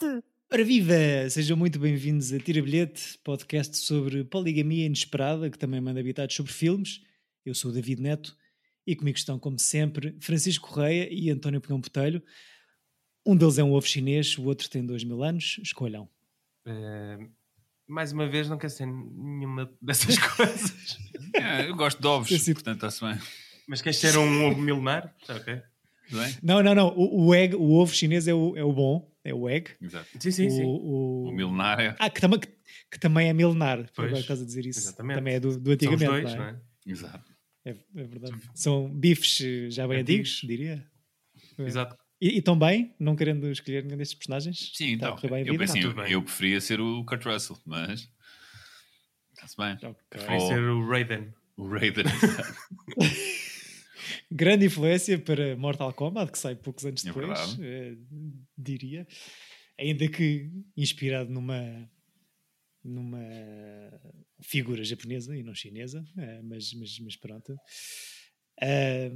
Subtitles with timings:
[0.00, 0.24] bilhete!
[0.52, 1.30] Ora viva!
[1.30, 6.52] Sejam muito bem-vindos a Tira Bilhete, podcast sobre poligamia inesperada, que também manda habitados sobre
[6.52, 7.02] filmes.
[7.44, 8.36] Eu sou o David Neto
[8.86, 12.22] e comigo estão, como sempre, Francisco Correia e António Pinhão Botelho.
[13.24, 15.60] Um deles é um ovo chinês, o outro tem dois mil anos.
[15.62, 16.08] Escolham.
[16.66, 17.30] Uh,
[17.86, 20.98] mais uma vez, não quer ser nenhuma dessas coisas.
[21.34, 23.18] É, eu gosto de ovos, portanto está-se bem.
[23.68, 25.14] Mas queres ser um ovo milenar?
[25.20, 25.62] Está ok.
[26.42, 26.88] Não, não, não.
[26.96, 29.70] O, o, egg, o ovo chinês é o, é o bom, é o egg.
[29.80, 30.06] Exato.
[30.18, 30.64] Sim, sim, o, sim.
[30.64, 31.96] O, o milenar é.
[31.98, 32.48] Ah, que, tam que,
[32.90, 33.88] que também é milenar.
[33.94, 34.80] Pois, Agora estás a dizer isso.
[34.80, 35.16] Exatamente.
[35.18, 36.04] Também é do, do antigamente.
[36.06, 36.52] São os dois, não é?
[36.52, 36.60] não é?
[36.86, 37.30] Exato.
[37.64, 38.34] É, é verdade.
[38.54, 40.48] São bifes eh, já bem antigos, Antigos.
[40.48, 40.86] diria.
[41.58, 41.96] Exato.
[42.20, 44.72] E, e tão bem, não querendo escolher nenhum destes personagens.
[44.74, 45.14] Sim, então.
[45.16, 45.58] bem Eu, vida?
[45.58, 48.08] pensei, Tá eu, eu preferia ser o Kurt Russell, mas.
[49.34, 49.74] Está-se bem.
[49.90, 50.26] Ok.
[50.26, 50.48] Vai Oh.
[50.48, 51.34] ser o Raiden.
[51.56, 52.04] O Raiden.
[54.30, 57.96] Grande influência para Mortal Kombat, que sai poucos anos É depois, eh,
[58.56, 59.06] diria.
[59.78, 61.90] Ainda que inspirado numa
[62.82, 63.20] numa
[64.40, 67.54] figura japonesa e não chinesa, eh, mas, mas, mas pronto.
[68.60, 69.10] Ah,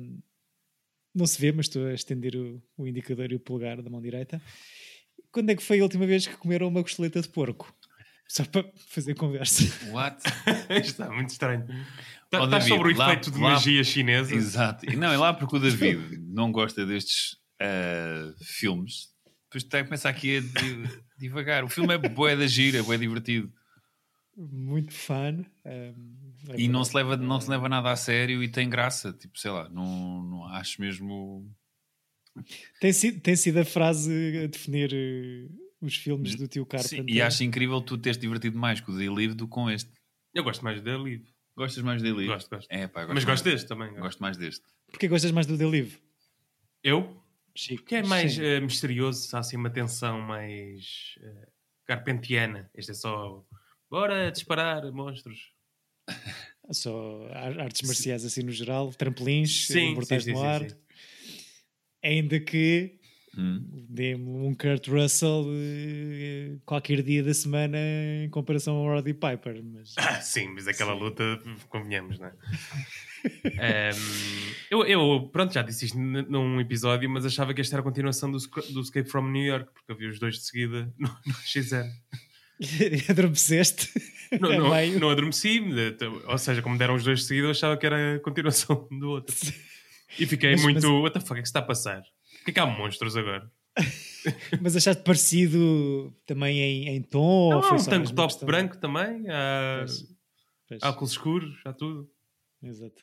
[1.15, 4.03] não se vê, mas estou a estender o, o indicador e o polegar da mão
[4.03, 4.43] direita.
[5.31, 7.73] Quando é que foi a última vez que comeram uma costeleta de porco?
[8.29, 9.63] Só para fazer conversa.
[9.91, 10.17] What?
[10.71, 11.63] Está muito estranho.
[11.63, 14.35] Está, Oh, está David, sobre o lá- efeito de lá- magia chinesa.
[14.35, 14.91] Exato.
[14.91, 19.09] E não, é lá porque o David não gosta destes ah, filmes.
[19.45, 20.43] Depois está a começar aqui a
[21.17, 21.63] divagar.
[21.63, 23.53] O filme é bué da gira, é bué divertido.
[24.37, 25.45] Muito fã.
[25.65, 25.95] ah, é
[26.57, 29.13] E não se, leva, não se leva nada a sério e tem graça.
[29.13, 31.49] Tipo, sei lá, não, não acho mesmo.
[32.81, 35.47] Tem sido, tem sido a frase a definir eh,
[35.87, 37.05] os filmes do tio Carpenter.
[37.05, 39.71] Sim, e acho incrível tu teres divertido mais com o The Live do que com
[39.71, 39.91] este.
[40.35, 41.35] Eu gosto mais dele livre.
[41.57, 42.27] Gostas mais do The Live?
[42.29, 42.71] Gosto, gosto.
[42.71, 43.89] É, pá, Mas mais- gosto deste também.
[43.91, 44.01] Gosto.
[44.03, 44.65] Gosto mais deste.
[44.91, 45.99] Porquê gostas mais do The Live?
[46.83, 47.17] Eu?
[47.57, 47.85] Chico.
[47.85, 48.43] Que é mais Sim.
[48.43, 51.49] eh, misterioso, há assim uma tensão mais eh,
[51.87, 52.69] carpentiana.
[52.75, 53.45] Este é só
[53.91, 55.53] bora disparar monstros.
[56.73, 60.47] Só ar- artes marciais assim no geral, trampolins, Sim, sim, mortais sim, sim, no sim,
[60.47, 60.71] ar.
[60.71, 60.77] sim.
[62.03, 62.99] Ainda que
[63.37, 63.65] Hum.
[63.89, 67.77] dê-me um Kurt Russell eh, qualquer dia da semana
[68.25, 69.61] em comparação ao Roddy Piper.
[69.65, 71.23] Mas Ah, sim, mas aquela luta,
[71.69, 72.33] convenhamos, não é?
[73.45, 73.97] Ehm,
[74.71, 78.31] eu, eu, pronto, já disse isto num episódio, mas achava que esta era a continuação
[78.31, 81.35] do, do Escape from New York, porque eu vi os dois de seguida no, no
[81.43, 81.89] XN.
[83.09, 83.91] adormeceste
[84.41, 85.61] Não, não, não adormeci,
[86.27, 89.09] ou seja, como deram os dois de seguida, eu achava que era a continuação do
[89.11, 89.35] outro.
[90.19, 91.63] E fiquei Mas- muito, mas- what the fuck, o que é que se está a
[91.63, 92.03] passar?
[92.45, 93.51] Que é que há monstros agora?
[94.63, 97.51] Mas achaste parecido também em, em tom?
[97.51, 100.05] Não, ou há foi um tanque top questão- branco também, há Pois,
[100.69, 100.83] pois.
[100.83, 102.11] óculos escuros, há tudo.
[102.63, 103.03] Exato.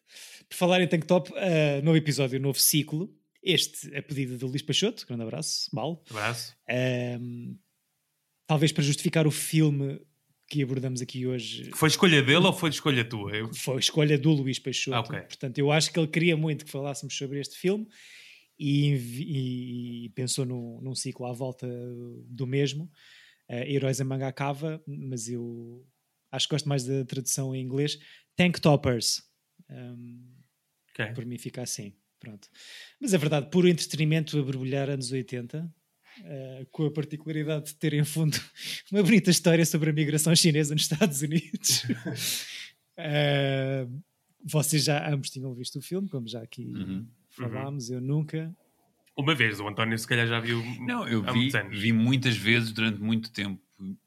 [0.49, 3.13] Por falar em tank top, uh, novo episódio, novo ciclo.
[3.43, 6.03] Este a pedido do Luís Peixoto, grande abraço, mal.
[6.09, 6.55] Abraço.
[7.19, 7.57] Um,
[8.47, 9.99] talvez para justificar o filme
[10.47, 13.31] que abordamos aqui hoje, Foi escolha dele ou foi escolha tua?
[13.35, 13.53] Eu...
[13.53, 14.95] foi escolha do Luís Peixoto.
[14.95, 15.19] Ah, ok.
[15.21, 17.87] Portanto, eu acho que ele queria muito que falássemos sobre este filme
[18.61, 21.67] e, e- pensou num, num ciclo à volta
[22.27, 22.83] do mesmo,
[23.49, 25.85] uh, Heróis em Manga Cava, mas eu
[26.31, 27.97] acho que gosto mais da tradução em inglês,
[28.35, 29.23] Tank Toppers.
[29.69, 30.29] Um,
[30.93, 31.13] Ok.
[31.13, 31.93] por mim fica assim.
[32.19, 32.47] Pronto.
[32.99, 35.73] Mas é verdade, puro entretenimento a borbulhar anos 80,
[36.23, 38.37] eh, com a particularidade de ter em fundo
[38.91, 41.83] uma bonita história sobre a migração chinesa nos Estados Unidos.
[42.97, 43.87] Eh,
[44.43, 47.07] vocês já ambos tinham visto o filme, como já aqui Uhum.
[47.31, 48.55] Falámos, eu nunca.
[49.17, 51.79] Uma vez, o António se calhar já viu Não, eu há vi, muitos anos.
[51.79, 53.61] vi muitas vezes durante muito tempo.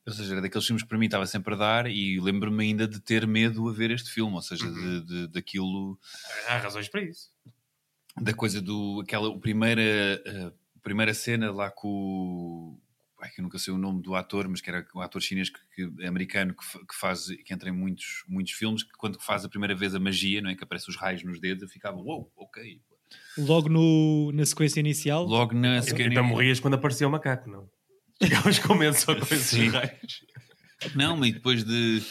[0.07, 2.87] Ou seja, era daqueles filmes que para mim estava sempre a dar e lembro-me ainda
[2.87, 5.01] de ter medo a ver este filme, ou seja, Uhum.
[5.01, 5.99] de, de- daquilo,
[6.49, 7.31] Há razões para isso.
[8.23, 10.23] da coisa do, aquela primeira,
[10.77, 12.81] a primeira cena lá com o,
[13.21, 15.51] ai, que eu nunca sei o nome do ator, mas que era o ator chinês
[15.51, 19.45] que, que- americano que, que faz, que entra em muitos, muitos filmes, que quando faz
[19.45, 21.97] a primeira vez a magia, não é, que aparece os raios nos dedos, eu ficava,
[21.97, 22.81] uou, ok.
[23.37, 27.69] Logo no, na sequência inicial, Logo na second- Então morrias quando aparecia o macaco, não?
[28.23, 29.69] Ficavas com medo só com esses Sim.
[29.71, 30.25] raios.
[30.95, 32.03] Não, e depois de.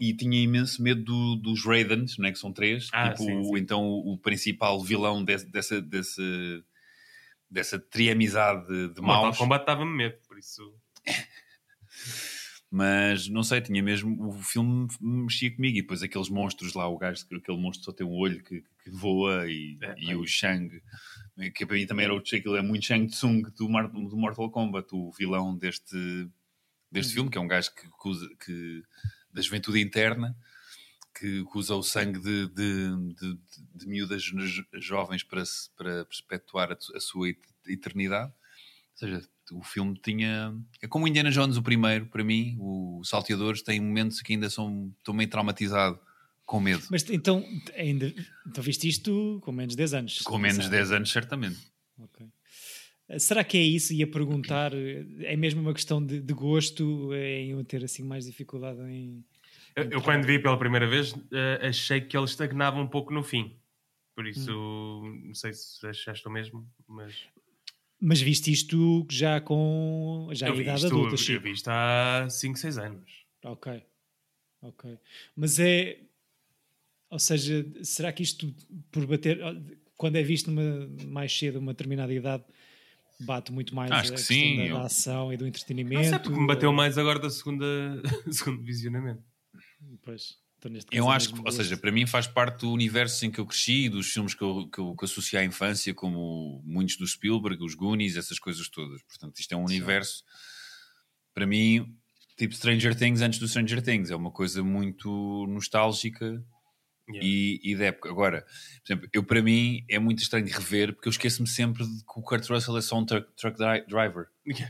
[0.00, 2.32] E tinha imenso medo do- dos Raidens, não é?
[2.32, 2.88] Que são três.
[2.92, 3.56] Ah, tipo, sim, sim.
[3.58, 6.64] então o, o principal vilão desse- dessa, desse,
[7.50, 9.36] dessa triamizade de, maus.
[9.36, 10.62] Kombat dava-me medo, por isso.
[12.76, 14.28] Mas não sei, tinha mesmo.
[14.28, 15.78] O filme mexia comigo.
[15.78, 18.90] E depois aqueles monstros lá, o gajo, aquele monstro só tem um olho que, que
[18.90, 20.14] voa e, É, e pá.
[20.16, 20.82] o Shang.
[21.54, 22.36] Que para mim também era outro.
[22.36, 26.28] Aquilo é muito Shang Tsung do, Mar- do Mortal Kombat, o vilão deste,
[26.92, 28.28] deste filme, que é um gajo que, que usa.
[28.44, 28.82] Que,
[29.32, 30.34] da juventude interna
[31.18, 33.38] que, que usa o sangue de, de, de,
[33.74, 35.42] de miúdas jo- jovens para,
[35.76, 38.32] para perpetuar a, a sua et- eternidade.
[38.32, 40.54] Ou seja, o filme tinha.
[40.80, 44.50] É como o Indiana Jones, o primeiro, para mim, o Salteadores, tem momentos que ainda
[44.50, 44.92] são.
[44.98, 45.98] Estou meio traumatizado,
[46.44, 46.82] com medo.
[46.90, 47.44] Mas então,
[47.76, 48.12] ainda,
[48.46, 50.18] então viste isto com menos de 10 anos?
[50.22, 51.58] Com menos de 10 anos, certamente.
[51.98, 52.26] Ok.
[53.18, 53.92] Será que é isso?
[53.92, 58.80] Ia perguntar, é mesmo uma questão de, de gosto em eu ter assim mais dificuldade
[58.80, 59.24] em.
[59.76, 61.20] Eu, eu quando vi pela primeira vez, uh,
[61.62, 63.56] achei que ele estagnava um pouco no fim.
[64.14, 65.22] Por isso, hum.
[65.26, 67.14] não sei se achaste o mesmo, mas.
[68.00, 71.32] Mas viste isto já com já eu idade isto, adulta, Chico?
[71.32, 73.10] Eu vi isto há 5, 6 anos.
[73.44, 73.82] Ok.
[74.62, 74.98] Ok.
[75.34, 76.00] Mas é.
[77.10, 78.52] Ou seja, será que isto
[78.90, 79.38] por bater.
[79.96, 82.44] Quando é visto numa, mais cedo, uma determinada idade,
[83.20, 86.02] bate muito mais Acho a que sim, da, eu- da ação e do entretenimento.
[86.02, 87.64] Não sei porque me bateu mais agora da segunda
[88.30, 89.22] segundo visionamento.
[90.02, 90.36] Pois,
[90.90, 93.38] Eu caso é acho que, ou seja, para mim faz parte do universo em que
[93.38, 96.96] eu cresci, dos filmes que eu, que eu, que eu associei à infância, como muitos
[96.96, 99.02] do Spielberg, os Goonies, essas coisas todas.
[99.02, 100.24] Portanto, isto é um universo,
[101.34, 101.94] para mim,
[102.36, 104.10] tipo Stranger Things antes do Stranger Things.
[104.10, 106.42] É uma coisa muito nostálgica
[107.08, 107.24] Yeah.
[107.24, 108.10] e, e da época.
[108.10, 111.84] Agora, por exemplo, eu para mim é muito estranho de rever porque eu esqueço-me sempre
[111.84, 114.26] de que o Kurt Russell é só um truck, truck dri- driver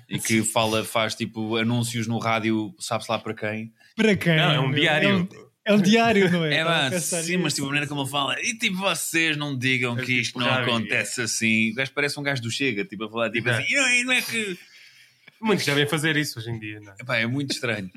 [0.06, 3.72] e que fala, faz tipo anúncios no rádio, sabe-se lá para quem.
[3.96, 4.36] Para quem?
[4.36, 5.08] Não, é um diário.
[5.08, 5.28] É um,
[5.66, 6.54] é um diário, não é?
[6.54, 9.56] É, a mas sim, mas tipo, a maneira como ele fala, e tipo, vocês não
[9.58, 11.72] digam É que tipo isto não acontece assim.
[11.72, 13.62] O gajo parece um gajo do Chega, tipo, a falar, tipo Exato.
[13.64, 14.58] assim, "Não, não é que.
[15.40, 16.96] Muitos já devem fazer isso hoje em dia, não é?
[17.00, 17.90] Epá, é muito estranho.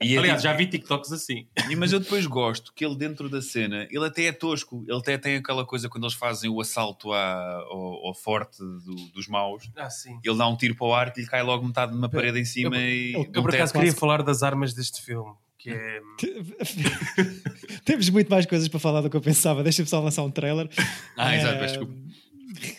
[0.00, 1.46] E é Aliás, tipo- já vi TikToks assim.
[1.70, 4.84] e- mas eu depois gosto que ele, dentro da cena, ele até é tosco.
[4.88, 9.10] Ele até tem aquela coisa quando eles fazem o assalto à- ao, ao forte do-
[9.14, 9.70] dos maus.
[9.76, 10.18] Ah, sim.
[10.24, 12.40] Ele dá um tiro para o ar que lhe cai logo metade de uma parede
[12.40, 13.12] em cima eu- e.
[13.14, 16.00] eu- Eu por acaso queria falar das armas deste filme, que é.
[17.84, 19.62] Temos muito mais coisas para falar do que eu pensava.
[19.62, 20.68] Deixa-me só lançar um trailer.
[21.16, 22.08] Ah, exato, Eh, peço desculpa.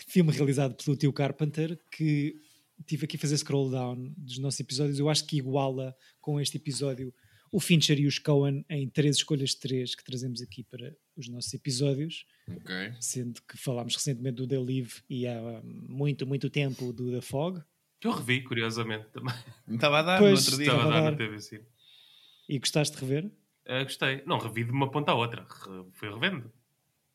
[0.08, 2.34] Filme realizado pelo tio Carpenter que
[2.86, 4.98] tive aqui a fazer scroll down dos nossos episódios.
[4.98, 7.12] Eu acho que iguala com este episódio
[7.52, 11.28] o Fincher e os Cohen em três escolhas de três que trazemos aqui para os
[11.28, 12.24] nossos episódios.
[12.48, 12.92] Ok.
[13.00, 17.20] Sendo que falámos recentemente do The Live e há hum, muito, muito tempo do The
[17.20, 17.60] Fog.
[18.00, 19.34] Que eu revi, curiosamente, também.
[19.68, 20.72] Estava a dar Pois, no outro dia.
[20.72, 21.16] Estava a a dar na dar.
[21.16, 21.58] TV, sim.
[22.52, 23.30] E gostaste de rever?
[23.66, 24.22] Ah, gostei.
[24.26, 25.42] Não, revi de uma ponta à outra.
[25.48, 26.52] Re- Fui revendo.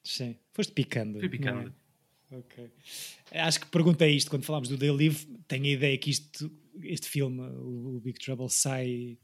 [0.03, 0.37] Sim.
[0.53, 1.19] Foste picando.
[1.19, 1.73] Fui picando.
[2.31, 2.35] é?
[2.37, 2.71] Ok.
[3.31, 5.25] Acho que perguntei isto quando falámos do The Live.
[5.47, 6.49] Tenho a ideia que isto,
[6.83, 9.17] este filme, o, Big Trouble, sai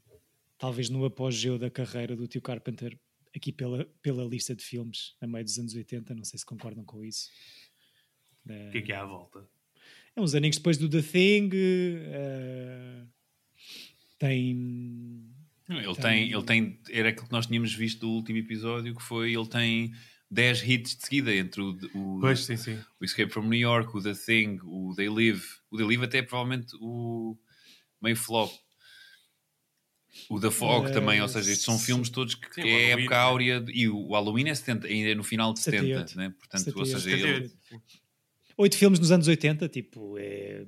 [0.58, 3.00] talvez no apogeu da carreira do tio Carpenter,
[3.36, 6.14] aqui pela, pela lista de filmes, a meio dos anos 80.
[6.14, 7.30] Não sei se concordam com isso.
[8.46, 9.48] O que é que há à volta?
[10.16, 11.50] É uns aninhos depois do The Thing.
[11.54, 13.06] eh,
[14.20, 14.56] tem.
[15.80, 19.34] Ele tem, ele tem, era aquilo que nós tínhamos visto do último episódio, que foi,
[19.34, 19.94] ele tem
[20.30, 22.80] 10 hits de seguida entre o, o, Pois, sim, sim.
[23.00, 25.44] o Escape from New York, o The Thing, o They Live.
[25.70, 27.38] O They Live até é provavelmente o
[28.02, 28.52] meio flop.
[30.30, 32.90] O The Fog Eh, também, ou seja, estes são filmes todos que, Sim, que é
[32.92, 33.22] época né?
[33.22, 36.18] áurea, de- e o Halloween é 70, ainda é no final de 70, 78.
[36.18, 36.34] né?
[36.38, 37.00] portanto, ou 78.
[37.02, 37.82] seja, ele, 78, sim.
[38.58, 40.66] Oito filmes nos anos 80, tipo, é,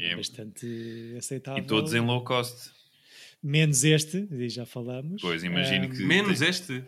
[0.00, 0.16] É.
[0.16, 1.62] bastante aceitável.
[1.62, 2.70] e todos em low cost.
[3.42, 5.20] Menos este, e já falamos.
[5.22, 6.84] Pois, imagino Ahm, que- Menos este.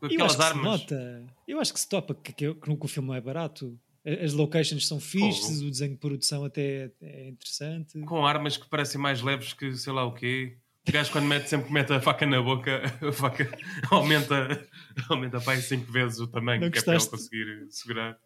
[0.00, 0.64] Com Eu acho aquelas que se armas.
[0.80, 1.26] nota.
[1.48, 3.78] Eu acho que se topa que, que, que o filme não é barato.
[4.22, 5.66] As locations são fixes, Fogo.
[5.66, 7.98] o desenho de produção até é interessante.
[8.00, 10.58] Com armas que parecem mais leves que sei lá o quê.
[10.86, 13.48] O gajo quando mete, sempre que mete a faca na boca, a faca
[13.90, 14.68] aumenta,
[15.08, 17.10] aumenta para aí 5 vezes o tamanho Não que é para ele gostaste?
[17.30, 18.18] conseguir segurar.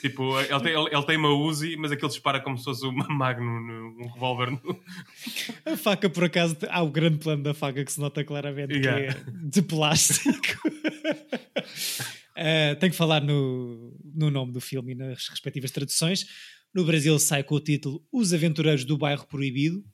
[0.00, 3.06] Tipo, ele tem, ele, ele tem uma Uzi, mas aquilo dispara como se fosse uma
[3.08, 4.50] Magnum, um revólver.
[4.52, 4.80] no-
[5.66, 9.12] A faca, por acaso, há o grande plano da faca que se nota claramente Yeah.
[9.14, 10.30] que é de plástico.
[12.36, 16.26] Uh, tenho que falar no, no nome do filme e nas respectivas traduções.
[16.72, 19.84] No Brasil sai com o título Os Aventureiros do Bairro Proibido.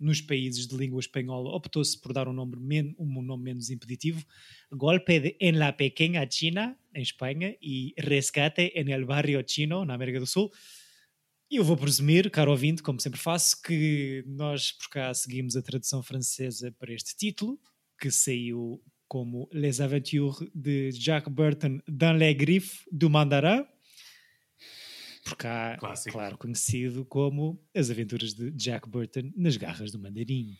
[0.00, 4.24] Nos países de língua espanhola optou-se por dar um nome, men- um nome menos impeditivo.
[4.72, 9.94] Golpe de, en la Pequeña China, em Espanha, e Rescate en el Barrio Chino, na
[9.94, 10.50] América do Sul.
[11.50, 15.62] E eu vou presumir, caro ouvinte, como sempre faço, que nós por cá seguimos a
[15.62, 17.60] tradução francesa para este título,
[18.00, 23.66] que saiu como Les Aventures de Jacques Burton dans les griffes du mandarin.
[25.24, 26.12] Por cá, Clássico.
[26.16, 30.56] claro, conhecido como As Aventuras de Jack Burton nas garras do mandarim.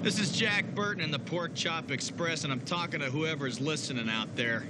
[0.00, 4.08] This is Jack Burton in the Pork Chop Express, and I'm talking to whoever's listening
[4.08, 4.62] out there.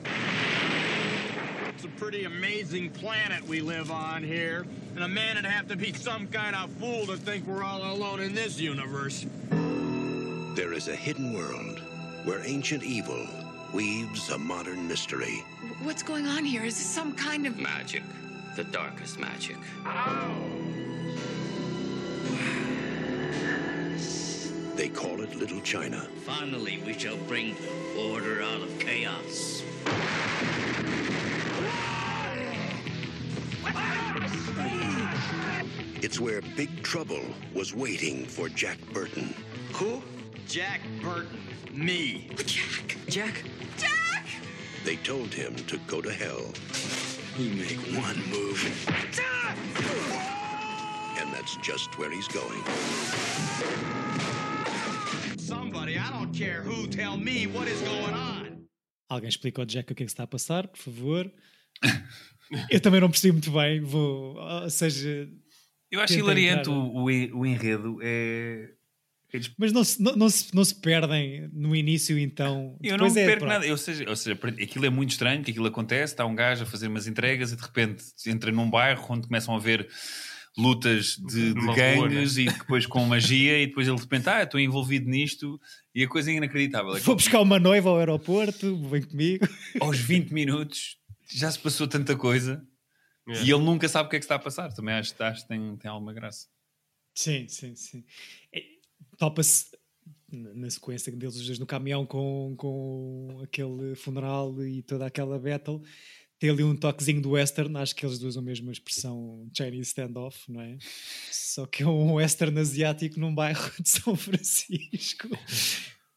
[1.69, 4.67] It's a pretty amazing planet we live on here.
[4.95, 7.93] And a man would have to be some kind of fool to think we're all
[7.93, 9.27] alone in this universe.
[10.57, 11.83] There is a hidden world
[12.25, 13.27] where ancient evil
[13.75, 15.45] weaves a modern mystery.
[15.83, 16.65] What's going on here?
[16.65, 18.03] Is this some kind of Magic.
[18.57, 19.59] The darkest magic.
[24.79, 26.07] They call it Little China.
[26.25, 27.57] Finally, we shall bring
[27.99, 29.65] order out of chaos.
[36.01, 39.35] It's where Big Trouble was waiting for Jack Burton.
[39.73, 40.01] Who?
[40.47, 41.41] Jack Burton.
[41.73, 42.31] Me.
[42.47, 42.99] Jack.
[43.09, 43.43] Jack?
[43.77, 44.27] Jack!
[44.85, 46.53] They told him to go to hell.
[47.37, 48.63] You make one move.
[51.19, 52.63] And that's just where he's going.
[59.09, 61.31] Alguém explica ao Jack o que é que se está a passar, por favor.
[62.71, 64.37] Eu também não percebi muito bem, vou.
[64.37, 65.29] Ou seja.
[65.91, 66.73] Eu acho hilariante entrar.
[66.73, 67.99] o, o, en- o enredo.
[68.03, 68.71] É...
[69.33, 72.79] eles- Mas não se, não, não se, não se perdem no início, então.
[72.83, 73.53] Eu Depois não é, perco pronto.
[73.53, 73.71] nada.
[73.71, 76.13] Ou seja, ou seja, aquilo é muito estranho que aquilo acontece.
[76.15, 79.55] Está um gajo a fazer umas entregas e de repente entra num bairro onde começam
[79.55, 79.89] a haver
[80.59, 82.43] lutas de, de gangues né?
[82.43, 85.61] e depois com magia e depois ele de repente, ah, estou envolvido nisto
[85.95, 86.97] e a coisa é inacreditável.
[86.97, 89.47] É que Vou buscar uma noiva ao aeroporto, vem comigo.
[89.81, 90.99] aos 20 minutos
[91.31, 92.63] já se passou tanta coisa
[93.29, 93.47] Yeah.
[93.47, 94.73] e ele nunca sabe o que é que está a passar.
[94.73, 96.47] Também acho, acho que tem, tem alguma graça.
[97.15, 98.03] Sim, sim, sim.
[98.55, 98.63] É,
[99.19, 99.67] Topa-se
[100.33, 105.39] na na sequência deles os dois no caminhão com, com aquele funeral e toda aquela
[105.39, 105.83] battle.
[106.39, 110.51] Tem ali um toquezinho do western, acho que eles usam mesmo a expressão Chinese standoff,
[110.51, 110.79] não é?
[111.31, 115.29] Só que é um western asiático num bairro de São Francisco.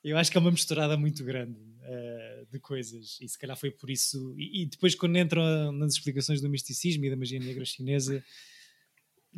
[0.03, 3.71] Eu acho que é uma misturada muito grande eh, de coisas, e se calhar foi
[3.71, 4.35] por isso.
[4.37, 8.23] E, e depois, quando entram nas explicações do misticismo e da magia negra chinesa,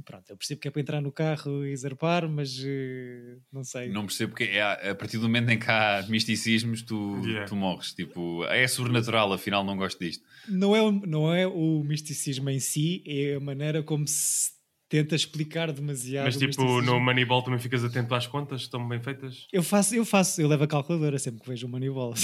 [0.05, 3.89] pronto, eu percebo que é para entrar no carro e zarpar, mas eh, não sei.
[3.89, 7.45] Não percebo porque é a, partir do momento em que há misticismos, tu, Yeah.
[7.47, 7.93] tu morres.
[7.93, 10.23] Tipo, é sobrenatural, afinal não gosto disto.
[10.47, 14.51] Não, é, o- não é o misticismo em si, é a maneira como se
[14.89, 16.25] tenta explicar demasiado.
[16.25, 19.47] Mas tipo, no Moneyball também ficas atento às contas, estão bem feitas?
[19.51, 22.13] Eu faço, eu faço, eu levo a calculadora sempre que vejo o Moneyball.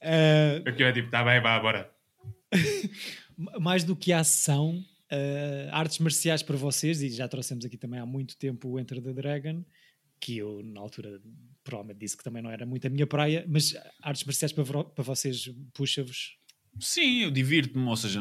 [0.00, 1.90] Eh, Aqui é tipo, tá bem, vá, bora.
[3.60, 7.98] mais do que a ação, eh, artes marciais para vocês, e já trouxemos aqui também
[8.00, 9.64] há muito tempo o Enter the Dragon,
[10.20, 11.20] que eu na altura
[11.62, 15.04] provavelmente disse que também não era muito a minha praia, mas artes marciais para, para
[15.04, 16.36] vocês puxa-vos.
[16.80, 18.20] Sim, eu divirto-me, ou seja,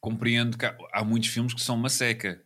[0.00, 2.42] compreendo que há, há muitos filmes que são uma seca.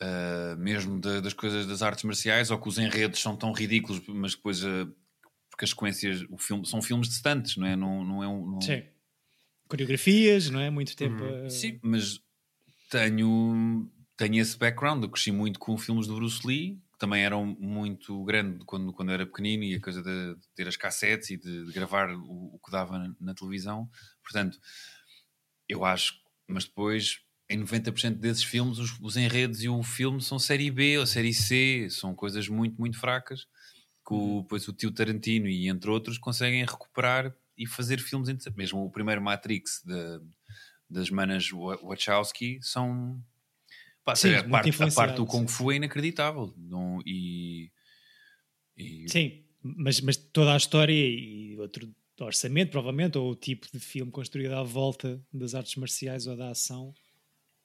[0.00, 4.02] Ah, mesmo da- das coisas das artes marciais, ou que os enredos são tão ridículos,
[4.08, 4.86] mas depois ah,
[5.50, 7.76] porque as sequências, o filme, são filmes distantes, não é?
[7.76, 8.82] Não, não é um, não- Sim.
[9.68, 10.68] Coreografias, não é?
[10.68, 11.22] Muito tempo.
[11.24, 12.20] a- Sim, mas
[12.90, 15.02] tenho, tenho esse background.
[15.02, 19.08] Eu cresci muito com filmes do Bruce Lee, que também eram muito grande quando, quando
[19.10, 22.10] eu era pequenino, e a coisa de, de ter as cassetes e de, de gravar
[22.10, 23.88] o, o que dava na, na televisão.
[24.22, 24.58] Portanto,
[25.68, 26.14] eu acho,
[26.48, 30.98] mas depois, em 90% desses filmes, os, os enredos e o filme são série B
[30.98, 33.46] ou série C, são coisas muito, muito fracas.
[34.06, 38.56] Que o, depois o tio Tarantino e entre outros conseguem recuperar e fazer filmes interessantes.
[38.56, 40.20] Mesmo o primeiro Matrix da-
[40.88, 43.20] das manas Wa- Wachowski são.
[44.04, 45.54] Pá, Sim, a, parte, a parte do Kung sim.
[45.54, 46.52] Fu é inacreditável.
[46.58, 47.70] Não, e,
[48.76, 53.80] e- Sim, mas, mas toda a história e outro orçamento, provavelmente, ou o tipo de
[53.80, 56.94] filme construído à volta das artes marciais ou da ação.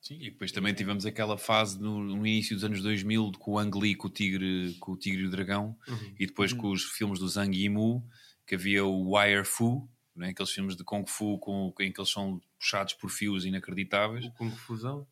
[0.02, 3.60] Sim, e depois também tivemos aquela fase no, no início dos anos 2000 com o
[3.60, 6.14] Ang Lee, com o Tigre, com o tigre e o Dragão, Uhum.
[6.18, 8.02] e depois com os filmes do Zhang Yimou,
[8.48, 10.30] que havia o Wire Fu, não é?
[10.30, 14.25] aqueles filmes de Kung Fu com, em que eles são puxados por fios inacreditáveis.
[14.25, 15.08] O Kung Fusão.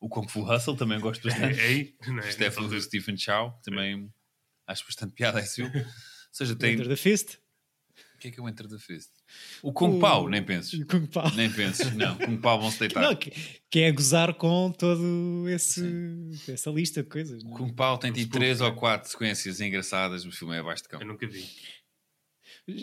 [0.00, 1.60] O Kung Fu Hustle também gosto É, bastante.
[1.60, 2.30] é aí, não é?
[2.32, 4.10] Stephen do Stephen Chow, também
[4.66, 5.76] acho bastante piada esse filme.
[5.80, 5.86] Ou
[6.32, 6.72] seja, tem.
[6.74, 7.34] Enter the Fist.
[8.14, 9.10] O que é que é o Enter the Fist?
[9.62, 10.74] O Kung O- Pao, nem penses.
[10.80, 11.30] o Kung Pao.
[11.34, 12.16] Nem penses, não.
[12.16, 13.02] Kung Pao vão-se deitar.
[13.02, 13.30] Não, que,
[13.70, 15.82] que é gozar com todo esse
[16.48, 17.42] essa lista de coisas.
[17.42, 17.52] Não?
[17.54, 17.56] é?
[17.58, 18.74] Kung Pao tem tipo três ou é.
[18.74, 21.00] quatro sequências engraçadas, o filme é abaixo de cão.
[21.00, 21.46] Eu nunca vi.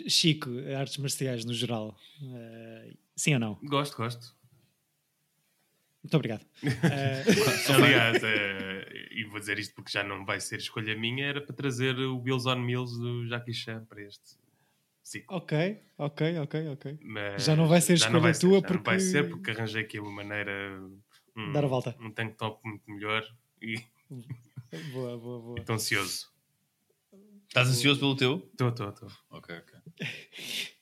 [0.08, 1.96] Chico, artes marciais no geral.
[2.22, 3.54] eh, sim ou não?
[3.62, 4.36] Gosto, gosto.
[6.02, 6.44] Muito obrigado.
[6.62, 7.24] Eh,
[7.74, 11.54] Aliás, eh, e vou dizer isto porque já não vai ser escolha minha, era para
[11.54, 14.36] trazer o Wheels on Meals do Jackie Chan para este
[15.02, 15.36] ciclo.
[15.36, 16.98] ok, ok, ok, ok.
[17.02, 19.50] Mas Já não vai ser escolha vai ser, tua já Não vai porque- ser porque
[19.50, 20.80] arranjei aqui uma maneira.
[21.36, 21.96] Um, Dar a volta.
[22.00, 23.24] Um tank top muito melhor
[23.62, 23.80] e
[24.92, 25.58] Boa, boa, boa.
[25.60, 26.28] estou ansioso.
[27.48, 28.46] Estás ansioso pelo teu?
[28.52, 29.08] Estou, estou, estou.
[29.30, 29.78] Ok, ok.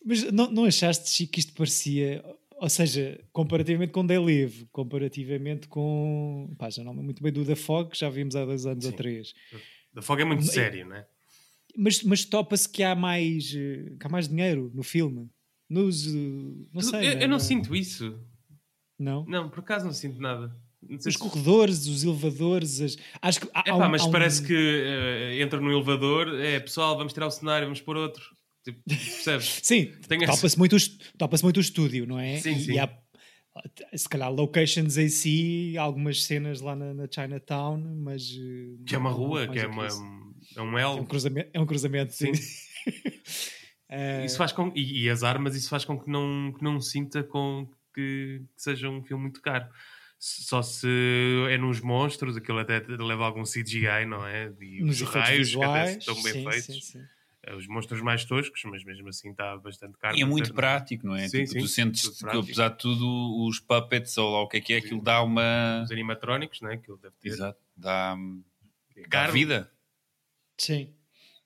[0.04, 2.24] Mas não, não achaste, Chico, que isto parecia.
[2.58, 6.54] Ou seja, comparativamente com They Live, comparativamente com.
[6.58, 8.66] Pá, já não me lembro muito bem do The Fog, que já vimos há dois
[8.66, 8.96] anos ou Sim.
[8.96, 9.34] três.
[9.92, 11.06] Da Fogo é muito Não- sério, não é?
[11.76, 15.28] Mas, mas topa-se que há mais eh, que há mais dinheiro no filme.
[15.68, 16.10] Nos, eh,
[16.72, 17.08] não Tu- sei.
[17.10, 17.24] eu, né?
[17.24, 18.18] eu não sinto isso.
[18.98, 19.26] Não?
[19.26, 20.56] Não, por acaso não sinto nada.
[20.90, 22.96] Os se- corredores, os elevadores, as...
[23.22, 26.60] acho que há, Epá, um- mas há um- parece que eh, entra no elevador, é
[26.60, 28.22] pessoal, vamos tirar o cenário, vamos pôr outro.
[28.64, 29.60] Tipo, percebes?
[29.62, 30.76] Sim, esse- topa-se muito,
[31.18, 32.38] topa-se muito o estúdio, não é?
[32.38, 32.72] Sim, sim.
[32.72, 32.90] e há,
[33.94, 38.22] se calhar, locations em si, algumas cenas lá na, na Chinatown, mas.
[38.38, 41.06] eh, Que é uma rua, que é, uma, é um É um L.
[41.06, 41.50] cruzamento.
[41.54, 42.32] É um cruzamento Sim.
[43.88, 46.80] Eh, Isso faz com, e, e as armas, isso faz com que não, que não
[46.80, 49.64] sinta com que, que seja um filme muito caro.
[50.18, 50.88] Só se
[51.50, 54.52] é nos monstros, aquilo até leva algum CGI, não é?
[54.60, 55.96] E nos os raios que até visuais.
[55.98, 56.64] estão bem sim, feitos.
[56.64, 57.04] sim, sim.
[57.42, 60.16] Eh, Os monstros mais toscos, mas mesmo assim está bastante caro.
[60.16, 61.28] E é muito ter, não prático, não é?
[61.28, 64.48] Sim, tipo, sim, tu sentes tudo que, apesar de tudo, os puppets ou lá o
[64.48, 65.82] que é que é, aquilo dá uma.
[65.84, 66.74] Os animatrónicos, não é?
[66.74, 67.28] Aquilo deve ter.
[67.28, 68.16] Exato, dá,
[68.96, 69.70] É dá vida.
[70.58, 70.92] Sim.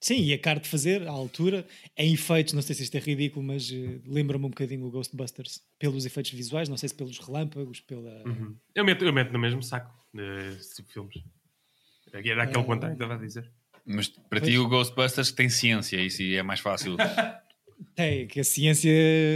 [0.03, 1.65] Sim, e é caro de fazer, à altura,
[1.95, 5.61] em efeitos, não sei se isto é ridículo, mas eh, lembra-me um bocadinho o Ghostbusters,
[5.77, 8.23] pelos efeitos visuais, não sei se pelos relâmpagos, pela...
[8.27, 8.55] Uhum.
[8.73, 10.57] Eu, meto, eu meto no mesmo saco de
[10.91, 11.15] filmes.
[12.11, 13.51] Aqui Era aquele Eh, contacto que estava a dizer.
[13.85, 14.51] Mas para Pois.
[14.51, 16.97] ti o Ghostbusters que tem ciência, isso é mais fácil.
[17.95, 18.91] Tem, que é a ciência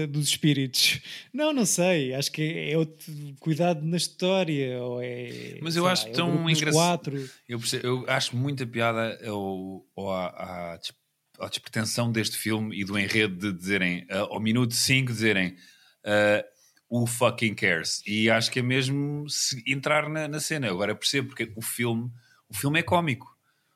[0.09, 0.99] dos espíritos.
[1.33, 3.05] Não, não sei, acho que é, é outro
[3.39, 5.57] cuidado na história, ou é...
[5.61, 7.29] Mas eu acho lá, é tão dos engraçado.
[7.47, 10.93] Eu, eu acho muita piada ao, ao, à, à des-
[11.39, 15.55] à despretensão deste filme e do enredo de dizerem, ao minuto 5, dizerem
[16.03, 16.45] ah,
[16.89, 18.01] o fucking cares.
[18.05, 19.25] E acho que é mesmo
[19.67, 20.69] entrar na, na cena.
[20.69, 22.09] Agora percebo porque o filme,
[22.47, 23.34] o filme é cómico.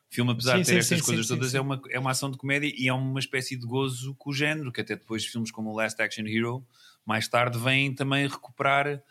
[0.09, 2.31] Filme, apesar Sim, de ter sim, estas sim, coisas todas, É, uma, é uma ação
[2.31, 5.51] de comédia e é uma espécie de gozo com o género, que até depois filmes
[5.51, 6.65] como Last Action Hero,
[7.05, 9.01] mais tarde, vêm também recuperar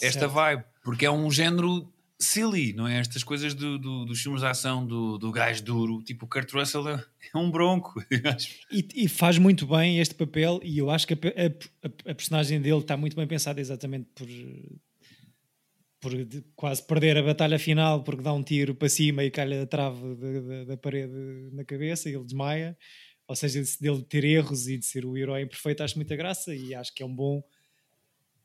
[0.00, 0.32] esta Certo.
[0.32, 1.88] vibe, porque é um género
[2.18, 2.98] silly, não é?
[2.98, 6.50] Estas coisas do, do- dos filmes de ação do, do gajo duro, tipo o Kurt
[6.52, 8.02] Russell é é um bronco.
[8.72, 11.18] E, e faz muito bem este papel, e eu acho que a-
[11.86, 14.26] a- a personagem dele está muito bem pensada exatamente por,
[16.04, 19.66] por quase perder a batalha final porque dá um tiro para cima e calha a
[19.66, 21.14] trave da, da- da parede
[21.52, 22.76] na cabeça e ele desmaia.
[23.26, 26.74] Ou seja, dele ter erros e de ser o herói imperfeito, acho muita graça e
[26.74, 27.42] acho que é um bom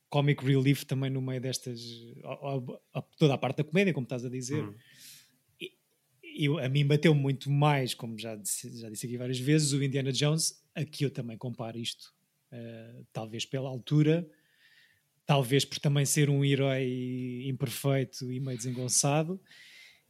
[0.10, 1.80] comic relief também no meio destas.
[2.24, 4.63] a- a- toda a parte da comédia, como estás a dizer.
[4.63, 4.76] Uhum.
[6.41, 9.84] Eu, a mim bateu muito mais, como já disse, já disse aqui várias vezes, o
[9.84, 10.63] Indiana Jones.
[10.74, 12.13] Aqui eu também comparo isto,
[12.52, 14.26] eh, talvez pela altura,
[15.30, 19.39] talvez por também ser um herói imperfeito e meio desengonçado,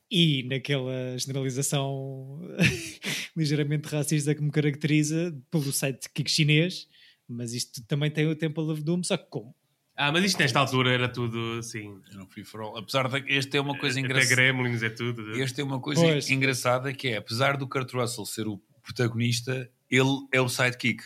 [0.10, 2.39] e naquela generalização
[3.36, 6.88] ligeiramente racista que me caracteriza pelo sidekick chinês.
[7.27, 9.53] Mas isto também tem o Temple of Doom, só que como?
[9.93, 11.99] Ah, mas isto nesta altura era tudo assim.
[12.10, 12.77] Era um free for all.
[12.77, 14.36] Apesar de que este é uma coisa Até engraçada.
[14.36, 15.34] Gremlins é tudo.
[15.34, 16.29] Este é uma coisa Pois.
[16.29, 21.03] engraçada que é, apesar do Kurt Russell ser o protagonista, ele é o sidekick.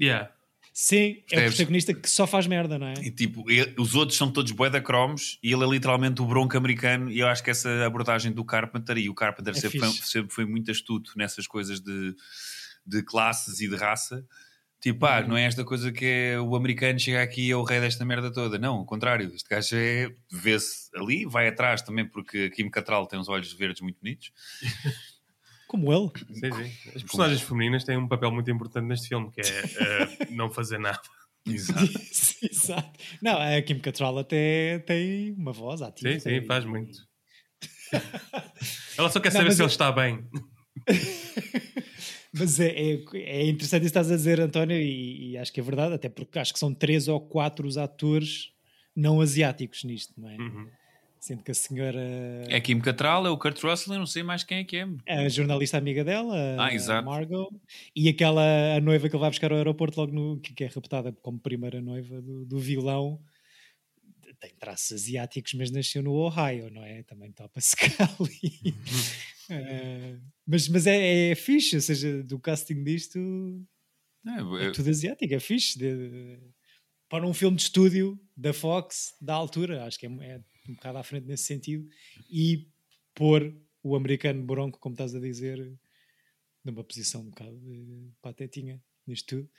[0.00, 0.32] Yeah.
[0.72, 2.94] Sim, é o protagonista que só faz merda, não é?
[3.02, 6.24] E tipo, ele- os outros são todos bué da cromos e ele é literalmente o
[6.26, 9.78] bronco americano e eu acho que essa abordagem do Carpenter e o Carpenter É sempre,
[9.80, 12.14] foi, sempre foi muito astuto nessas coisas de,
[12.86, 14.24] de classes e de raça.
[14.80, 17.62] Tipo, ah, não é esta coisa que é o americano chega aqui e é o
[17.62, 18.58] rei desta merda toda.
[18.58, 19.30] Não, ao contrário.
[19.32, 23.80] Este gajo é, vê-se ali, vai atrás também porque Kim Cattrall tem uns olhos verdes
[23.80, 24.32] muito bonitos.
[25.72, 26.10] Como ele.
[26.34, 26.90] Sim, sim.
[26.94, 30.76] As personagens femininas têm um papel muito importante neste filme, que é eh, não fazer
[30.78, 31.00] nada.
[31.48, 31.90] Exato.
[32.42, 33.00] Exato.
[33.22, 36.12] Não, a Kim Cattrall até tem uma voz ativa.
[36.12, 36.98] Sim, sim, e- faz muito.
[38.98, 40.22] Ela só quer Não, saber se eu- ele está bem.
[42.34, 45.60] Mas é, é, é interessante isso que estás a dizer, António, e, e acho que
[45.60, 48.50] é verdade, até porque acho que são três ou quatro os atores
[48.94, 50.36] não asiáticos nisto, não é?
[50.36, 50.68] Uhum.
[51.22, 52.00] Sendo que a senhora,
[52.48, 54.76] É a Kim Cattrall, é o Kurt Russell, eu não sei mais quem é que
[54.76, 54.86] é.
[55.06, 57.06] a jornalista amiga dela, Ah, exato.
[57.06, 57.48] Margot,
[57.94, 58.42] e aquela
[58.76, 61.80] a noiva que ele vai buscar ao aeroporto logo no, que, é raptada como primeira
[61.80, 63.22] noiva do, do vilão,
[64.40, 67.04] tem traços asiáticos, mas nasceu no Ohio, não é?
[67.04, 68.74] Também topa-se cá ali.
[69.48, 73.20] Eh, mas mas é, é fixe, ou seja, do casting disto
[74.26, 75.78] É, é é- tudo asiático, é fixe.
[75.78, 76.38] de- de-
[77.08, 80.98] para um filme de estúdio da Fox, da altura, acho que é, é um bocado
[80.98, 81.88] à frente nesse sentido.
[82.30, 82.68] E
[83.14, 85.76] pôr o americano bronco, como estás a dizer,
[86.64, 89.50] numa posição um bocado eh, patetinha nisto tudo.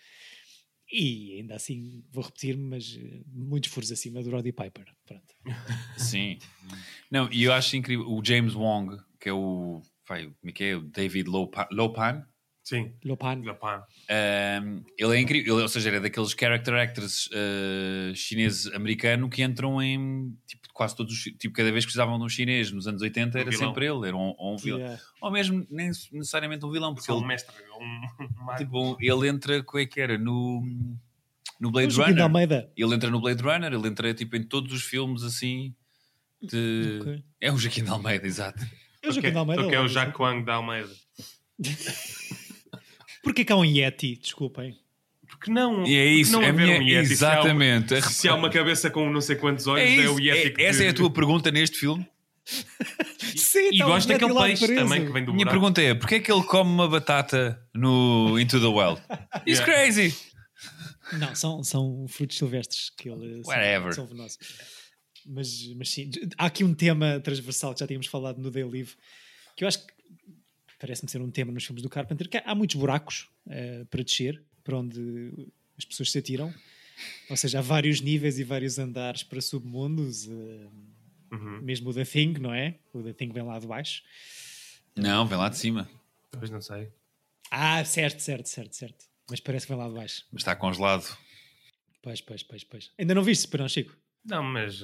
[0.92, 4.86] E ainda assim, vou repetir-me, mas eh, muitos furos acima do Roddy Piper.
[5.06, 5.36] Pronto.
[5.98, 6.38] Sim.
[7.10, 8.10] Não, e eu acho incrível.
[8.10, 9.82] O James Wong, que é o.
[10.08, 10.76] Vai, como é que é?
[10.76, 11.68] O David Lopan.
[11.72, 12.28] Lopan
[12.63, 12.93] Sim.
[13.04, 13.41] Lopan.
[13.43, 13.86] Lapá.
[14.63, 15.56] um, ele é incrível.
[15.56, 20.34] Ele, ou seja, ele é daqueles character actors uh, chineses-americano que entram em.
[20.47, 21.23] Tipo, quase todos os.
[21.23, 23.67] Tipo, cada vez que precisavam de um chinês nos anos 80 era Um vilão.
[23.67, 24.08] sempre ele.
[24.08, 24.80] Era um, um vilão.
[24.80, 25.02] Yeah.
[25.21, 27.54] Ou mesmo nem necessariamente um vilão, porque Só um ele, mestre.
[27.78, 29.62] Um, um tipo, ele entra.
[29.62, 30.17] Como é que era?
[30.17, 30.63] No.
[31.60, 32.23] No Blade o Joaquim de Runner.
[32.34, 32.71] Almeida.
[32.78, 35.73] Ele entra no Blade Runner, ele entra tipo em todos os filmes assim.
[36.41, 37.23] de- Ok.
[37.41, 38.62] É o Joaquim de Almeida, exato.
[38.62, 38.67] Eu
[39.02, 39.62] Porque, joguei de Almeida.
[39.63, 40.89] porque é o Jacques Wang da Almeida.
[43.24, 44.18] Porquê que há um Yeti?
[44.18, 44.78] Desculpem.
[45.28, 45.84] Porque não?
[45.88, 47.16] E é isso, não é minha- um Yeti?
[47.16, 48.02] Se há um- exatamente.
[48.04, 50.50] Se há uma cabeça com não sei quantos olhos, É é, isso, o Yeti é-
[50.52, 52.06] que essa é a tua pergunta neste filme?
[53.36, 54.82] Sim, E um gosto daquele peixe preso.
[54.84, 55.60] também que vem do Minha buraco.
[55.62, 59.02] pergunta é: porquê é que ele come uma batata no Into the Wild?
[59.48, 59.66] It's Yeah.
[59.66, 60.16] crazy!
[61.14, 63.94] Não, são, são frutos silvestres que ele Whatever.
[63.94, 64.38] são, são venenosos.
[65.26, 68.94] Mas, mas sim, há aqui um tema transversal que já tínhamos falado no Day Live,
[69.56, 69.94] que eu acho que
[70.84, 74.43] parece-me ser um tema nos filmes do Carpenter, que há muitos buracos eh, para descer,
[74.65, 75.32] para onde
[75.78, 76.54] as pessoas se atiram.
[77.30, 80.67] Ou seja, há vários níveis e vários andares para submundos, eh,
[81.32, 81.62] Uhum.
[81.62, 82.76] mesmo o The Thing, não é?
[82.93, 84.04] O The Thing vem lá de baixo.
[84.96, 85.89] Não, vem lá de cima.
[86.30, 86.89] Talvez não sei.
[87.50, 89.06] Ah, certo, certo, certo, certo.
[89.30, 90.26] Mas parece que vem lá de baixo.
[90.34, 91.17] Mas está congelado.
[92.02, 92.91] Pois, pois, pois, pois.
[93.00, 93.98] Ainda não viste, para não, Chico?
[94.26, 94.82] Não, mas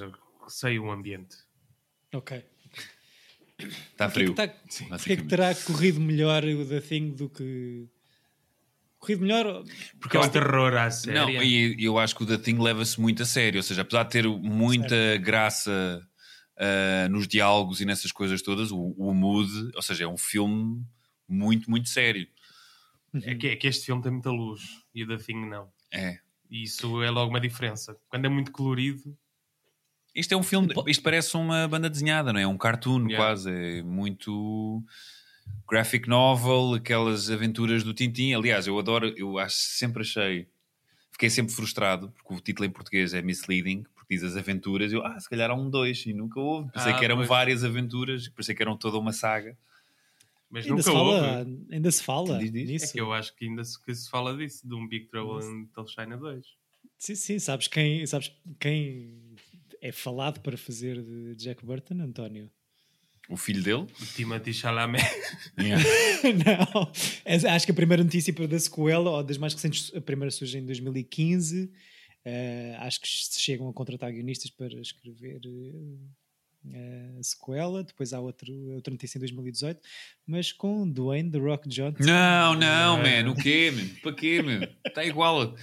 [0.48, 1.36] sei o ambiente.
[2.14, 2.42] Ok.
[3.68, 4.28] Está Porquê frio.
[4.30, 5.28] que, tá- porquê que basicamente.
[5.28, 7.88] terá corrido melhor o The Thing do que.
[8.98, 9.64] Corrido melhor?
[9.98, 11.18] Porque é um terror à série.
[11.18, 13.58] Não, e eu acho que o The Thing leva-se muito a sério.
[13.58, 16.06] Ou seja, apesar de ter muita graça
[16.58, 20.84] ah, nos diálogos e nessas coisas todas, o, o mood, ou seja, é um filme
[21.26, 22.28] muito, muito sério.
[23.22, 24.60] É que, é que este filme tem muita luz
[24.94, 25.68] e o The Thing não.
[25.90, 26.18] É.
[26.50, 27.96] E isso é logo uma diferença.
[28.08, 29.16] Quando é muito colorido,
[30.14, 32.46] Isto é um filme, isto parece uma banda desenhada, não é?
[32.46, 33.16] Um cartoon Yeah.
[33.16, 33.50] quase.
[33.50, 34.82] É muito
[35.68, 38.34] graphic novel, aquelas aventuras do Tintin.
[38.34, 40.48] Aliás, eu adoro, eu acho sempre achei,
[41.12, 44.92] fiquei sempre frustrado, porque o título em português é misleading, porque diz as aventuras.
[44.92, 46.70] Eu, ah, se calhar há um dois, e nunca houve.
[46.72, 47.28] Pensei Ah, que eram pois.
[47.28, 49.56] várias aventuras, pensei que eram toda uma saga.
[50.50, 51.66] mas Ainda nunca se, fala, houve.
[51.70, 52.68] ainda se fala Diz, diz.
[52.68, 52.84] nisso.
[52.86, 55.44] É que eu acho que ainda se, que se fala disso, de um Big Trouble
[55.46, 56.44] in Little China 2.
[56.98, 59.29] Sim, sim, sabes quem, sabes quem
[59.80, 62.50] é falado para fazer de Jack Burton, António?
[63.28, 63.82] O filho dele.
[63.82, 65.04] O Timothy Chalamet.
[65.56, 66.90] não,
[67.54, 70.58] acho que a primeira notícia para da sequela, ou das mais recentes, a primeira surge
[70.58, 71.70] em 2015.
[72.24, 75.40] Eh, acho que se chegam a contratar guionistas para escrever
[76.72, 77.84] eh, a sequela.
[77.84, 79.80] Depois há outro, outra notícia em 2018,
[80.26, 82.02] mas com Dwayne The Rock Johnson.
[82.02, 83.22] Não, não, É.
[83.22, 83.88] man, o quê, man?
[84.02, 84.68] Para quê, man?
[84.84, 85.54] Está igual.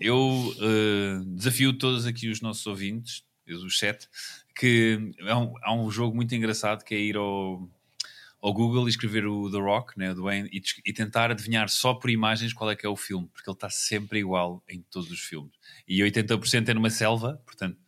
[0.00, 4.08] Eu eh, desafio todos aqui os nossos ouvintes, os sete,
[4.54, 7.68] que há um, há um jogo muito engraçado que é ir ao,
[8.40, 11.94] ao Google e escrever o The Rock, né, o Dwayne, e, e tentar adivinhar só
[11.94, 15.10] por imagens qual é que é o filme, porque ele está sempre igual em todos
[15.10, 15.52] os filmes.
[15.86, 17.78] E 80% é numa selva, portanto,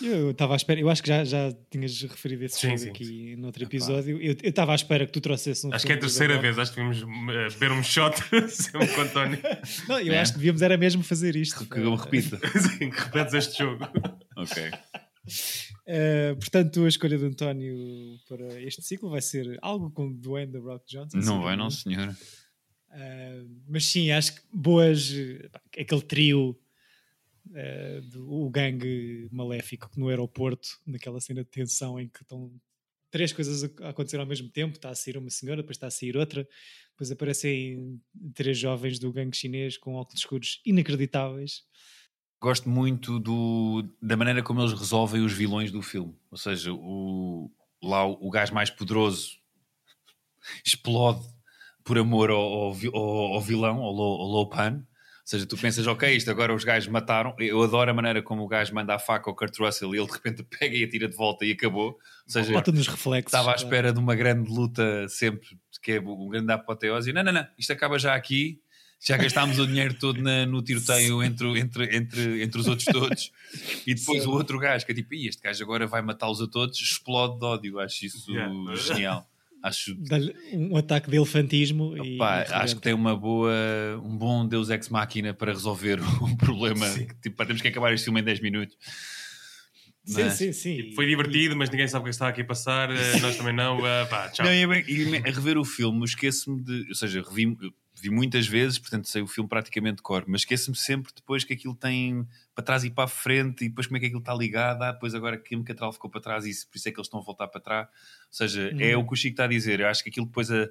[0.00, 3.62] Eu estava à espera, eu acho que já, já tinhas referido esse Sim, aqui noutro
[3.64, 3.68] Epá.
[3.68, 4.20] episódio.
[4.22, 6.58] Eu estava à espera que tu trouxesse um Acho que é a do terceira vez.
[6.58, 8.16] Acho que devíamos eh, beber um shot
[8.50, 9.38] sempre com o António.
[9.88, 10.20] Não, eu É.
[10.20, 11.64] acho que devíamos era mesmo fazer isto.
[11.66, 12.38] que eu me repita.
[12.60, 13.84] Sim, que repetes este jogo.
[14.36, 14.70] ok.
[15.86, 20.58] Eh, portanto, a escolha de António para este ciclo vai ser algo com Dwayne The
[20.58, 21.18] Rock Johnson.
[21.18, 22.14] Não vai, não, senhor.
[22.92, 25.12] Eh, mas sim, acho que boas.
[25.78, 26.58] Aquele trio,
[27.54, 32.52] eh, do, o gangue maléfico no aeroporto, naquela cena de tensão em que estão
[33.10, 35.90] três coisas a acontecer ao mesmo tempo: está a sair uma senhora, depois está a
[35.90, 36.46] sair outra,
[36.90, 38.00] depois aparecem
[38.34, 41.62] três jovens do gangue chinês com óculos escuros inacreditáveis.
[42.40, 46.14] Gosto muito do, da maneira como eles resolvem os vilões do filme.
[46.30, 47.50] Ou seja, o,
[47.82, 49.38] lá o, o gajo mais poderoso
[50.64, 51.26] explode
[51.84, 54.48] por amor ao, ao, ao- vilão, ao, Lo, ao Lo
[55.30, 57.34] seja, tu pensas, ok, isto agora os gajos mataram.
[57.38, 60.06] Eu adoro a maneira como o gajo manda a faca ao Kurt Russell e ele
[60.06, 61.88] de repente pega e atira de volta e acabou.
[61.90, 63.32] Ou seja, Bota nos reflexos.
[63.32, 65.48] estava à espera de uma grande luta sempre,
[65.82, 67.10] que é um grande apoteose.
[67.10, 68.60] E não, não, não, isto acaba já aqui.
[69.00, 73.30] Já gastámos o dinheiro todo na- no tiroteio entre, entre, entre, entre os outros todos.
[73.86, 74.28] E depois Sim.
[74.28, 77.38] o outro gajo, que é tipo, "Ih, este gajo agora vai matá-los a todos, explode
[77.38, 77.78] de ódio.
[77.78, 78.52] Acho isso Yeah.
[78.76, 79.30] genial.
[79.62, 82.16] Acho, Dá-lhe um ataque de elefantismo e.
[82.16, 83.52] Pá, e acho que tem uma boa,
[84.04, 86.86] um bom Deus Ex Máquina para resolver o problema.
[86.86, 87.08] Sim.
[87.22, 88.76] Tipo, pá, temos que acabar este filme em 10 minutos.
[90.04, 90.92] Sim, Mas- sim, sim.
[90.94, 92.90] Foi divertido, mas ninguém sabe o que está aqui a passar.
[92.90, 93.84] eh, Nós também não.
[93.86, 94.46] eh, pá, tchau.
[94.46, 96.86] Não, e, é bem- e a rever o filme, esqueço-me de.
[96.88, 97.54] Ou seja, revi,
[98.00, 101.52] vi muitas vezes, portanto sei o filme praticamente de cor, mas esqueço-me sempre depois que
[101.52, 104.34] aquilo tem para trás e para a frente e depois como é que aquilo está
[104.34, 104.82] ligado.
[104.82, 107.06] Ah, depois agora que o Catral ficou para trás e por isso é que eles
[107.06, 107.86] estão a voltar para trás.
[107.88, 107.92] Ou
[108.32, 109.02] seja, é Uhum.
[109.02, 109.80] o que o Chico está a dizer.
[109.80, 110.50] Eu acho que aquilo depois.
[110.50, 110.68] A,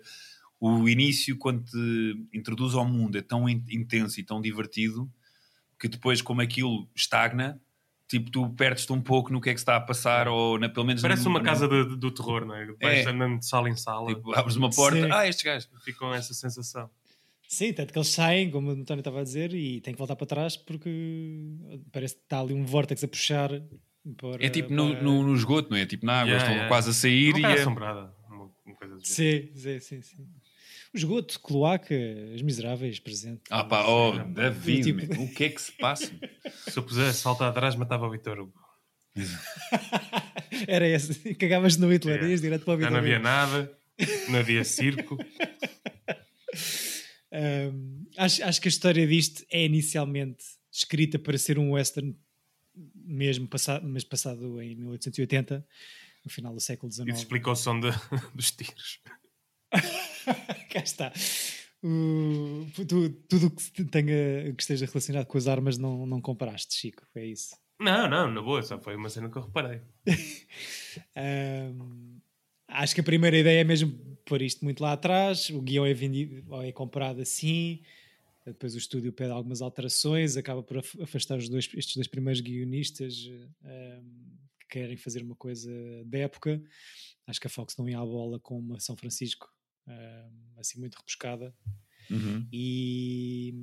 [0.59, 5.07] o início, quando te introduz ao mundo, é tão in- intenso e tão divertido
[5.79, 7.61] que depois, como aquilo estagna,
[8.07, 10.67] tipo, tu perdes-te um pouco no que é que se está a passar, ou na,
[10.67, 12.65] pelo menos Parece na- uma na- casa de- do terror, não é?
[12.81, 13.09] Vais É.
[13.09, 14.15] andando de sala em sala.
[14.15, 15.11] Tipo, abres uma porta, Sim.
[15.11, 15.69] ah, estes gajos.
[15.85, 16.89] Fico com essa sensação.
[17.47, 20.15] Sim, tanto que eles saem, como o António estava a dizer, e têm que voltar
[20.15, 20.89] para trás porque
[21.91, 23.49] parece que está ali um vórtex a puxar
[24.17, 25.85] Para- É tipo no, para- no, no esgoto, não é?
[25.85, 26.67] Tipo na água, Yeah, estão yeah.
[26.69, 27.51] quase a sair Uma e.
[27.51, 28.13] é- assombrada.
[28.29, 29.53] Uma, uma coisa do género.
[29.53, 30.23] Sim, sim, sim, sim.
[30.93, 31.93] O esgoto, cloaca,
[32.33, 33.41] os miseráveis, presente.
[33.49, 36.09] Ah pá, oh, David, tipo- o que é que se passa?
[36.69, 38.53] Se eu pusesse saltar atrás, matava o Vitor Hugo.
[40.67, 41.35] Era esse.
[41.35, 42.27] Cagavas no Hitler, É.
[42.29, 43.23] ias direto para o Já Vitor não havia Hugo.
[43.23, 43.77] nada,
[44.29, 45.17] não havia circo.
[47.31, 52.15] Um, acho, acho que a história disto é inicialmente escrita para ser um western
[52.95, 55.65] mesmo passado, mas passado em 1880,
[56.23, 57.07] no final do século XIX.
[57.13, 57.89] te explica o som de-
[58.35, 59.01] dos tiros.
[60.71, 61.11] Cá está.
[61.83, 66.75] O- tu- tudo o que tenha que esteja relacionado com as armas não, não compraste,
[66.75, 67.05] Chico.
[67.15, 67.55] É isso.
[67.79, 69.81] Não, não, na boa, só foi uma cena que eu reparei.
[71.15, 72.16] Um,
[72.81, 73.91] acho que a primeira ideia é mesmo
[74.25, 75.49] pôr isto muito lá atrás.
[75.49, 77.81] O guião é vendido ou é comprado assim.
[78.45, 82.39] Depois o estúdio pede algumas alterações, acaba por af- afastar os dois, estes dois primeiros
[82.39, 83.29] guionistas
[83.61, 85.69] um, que querem fazer uma coisa
[86.05, 86.61] da época.
[87.25, 89.49] Acho que a Fox não ia à bola com uma São Francisco
[89.87, 91.53] um, assim muito rebuscada
[92.09, 92.47] Uhum.
[92.53, 93.53] e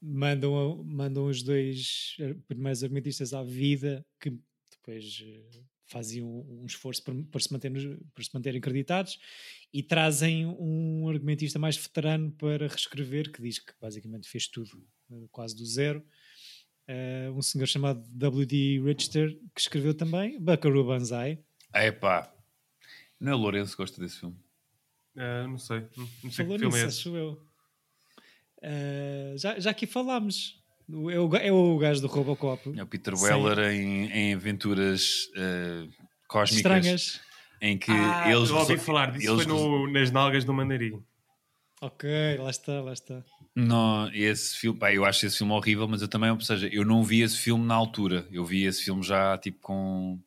[0.00, 4.30] mandam, mandam os dois eh, primeiros argumentistas à vida que
[4.70, 7.70] depois eh, faziam um esforço por, por se manter
[8.14, 9.18] por se manterem acreditados
[9.72, 15.26] e trazem um argumentista mais veterano para reescrever, que diz que basicamente fez tudo eh,
[15.30, 16.04] quase do zero.
[16.88, 18.80] Eh, um senhor chamado W.D.
[18.84, 21.38] Richter, que escreveu também Buckaroo Banzai.
[21.72, 22.34] É pá,
[23.20, 24.36] não é o Lourenço que gosta desse filme?
[25.16, 26.98] Ah, não sei, não não sei Falou que filme nisso, é esse.
[27.00, 27.46] acho eu.
[28.62, 30.61] Eh, já, já aqui falámos.
[30.90, 32.78] É o, é o gajo do Robocop.
[32.78, 33.14] É o Peter.
[33.14, 35.86] Weller em, em aventuras eh,
[36.28, 37.20] cósmicas Estranhas.
[37.60, 41.02] em que Ah, eles eu ouvi falar disso, eles foi no- nas nalgas do mandarim.
[41.80, 43.24] Ok, lá está, lá está.
[43.54, 46.84] Não, esse filme, pá, eu acho esse filme horrível, mas eu também, ou seja, eu
[46.84, 48.26] não vi esse filme na altura.
[48.30, 50.18] Eu vi esse filme já tipo com,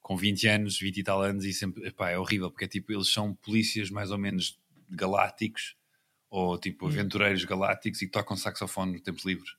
[0.00, 2.92] com 20 anos, 20 e tal anos, e sempre, pá, é horrível, porque é tipo,
[2.92, 5.74] eles são polícias mais ou menos galácticos,
[6.30, 9.50] ou tipo aventureiros galácticos e que tocam saxofone no tempo livre.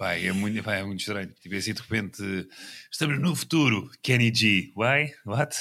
[0.00, 1.28] Pá, é muito, pá, é muito estranho.
[1.42, 2.48] Tipo assim, de repente,
[2.90, 4.72] estamos no futuro, Kenny G.
[4.74, 5.12] Why?
[5.26, 5.54] What?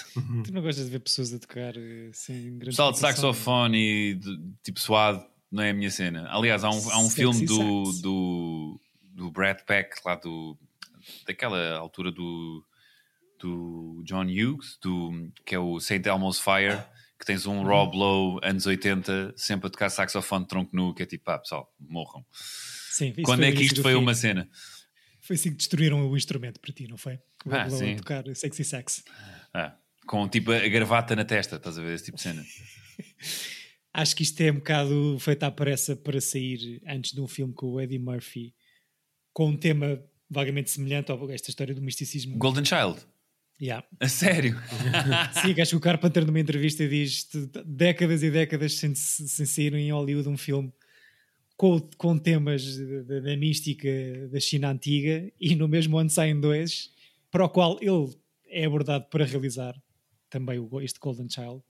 [0.45, 1.73] Tu não gostas de ver pessoas a tocar
[2.13, 6.25] sem grande Pessoal de saxofone e de- tipo suado não é a minha cena.
[6.31, 8.79] Aliás, há um, há um filme do, do,
[9.11, 10.57] do Brad Peck, lá do,
[11.27, 12.63] daquela altura do,
[13.41, 16.07] do John Hughes, do, que é o St.
[16.07, 16.81] Elmo's Fire,
[17.19, 21.03] que tens um Rob Lowe, anos 80, sempre a tocar saxofone de tronco nu, que
[21.03, 22.25] é tipo, pá, pessoal, morram.
[22.91, 24.49] Sim, Quando é que isto foi uma cena?
[25.21, 27.15] Foi assim que destruíram o instrumento para ti, não foi?
[27.45, 27.95] O Ah, sim.
[27.97, 29.03] tocar sexy sax.
[29.53, 29.75] Ah,
[30.07, 32.43] com tipo a gravata na testa, estás a ver esse tipo de cena?
[33.93, 37.53] Acho que isto é um bocado feito à pressa para sair antes de um filme
[37.53, 38.53] com o Eddie Murphy
[39.33, 42.37] com um tema vagamente semelhante a esta história do misticismo.
[42.37, 42.99] Golden Child,
[43.61, 43.85] Yeah.
[43.99, 44.55] a sério?
[45.41, 49.73] Sim, acho que o Carpenter numa entrevista diz "Te- décadas e décadas sem, sem sair
[49.73, 50.71] em Hollywood um filme
[51.59, 53.89] com, com temas da, da mística
[54.31, 56.89] da China antiga e no mesmo ano saem dois
[57.29, 58.15] para o qual ele
[58.47, 59.75] é abordado para realizar
[60.29, 61.61] também o, este Golden Child.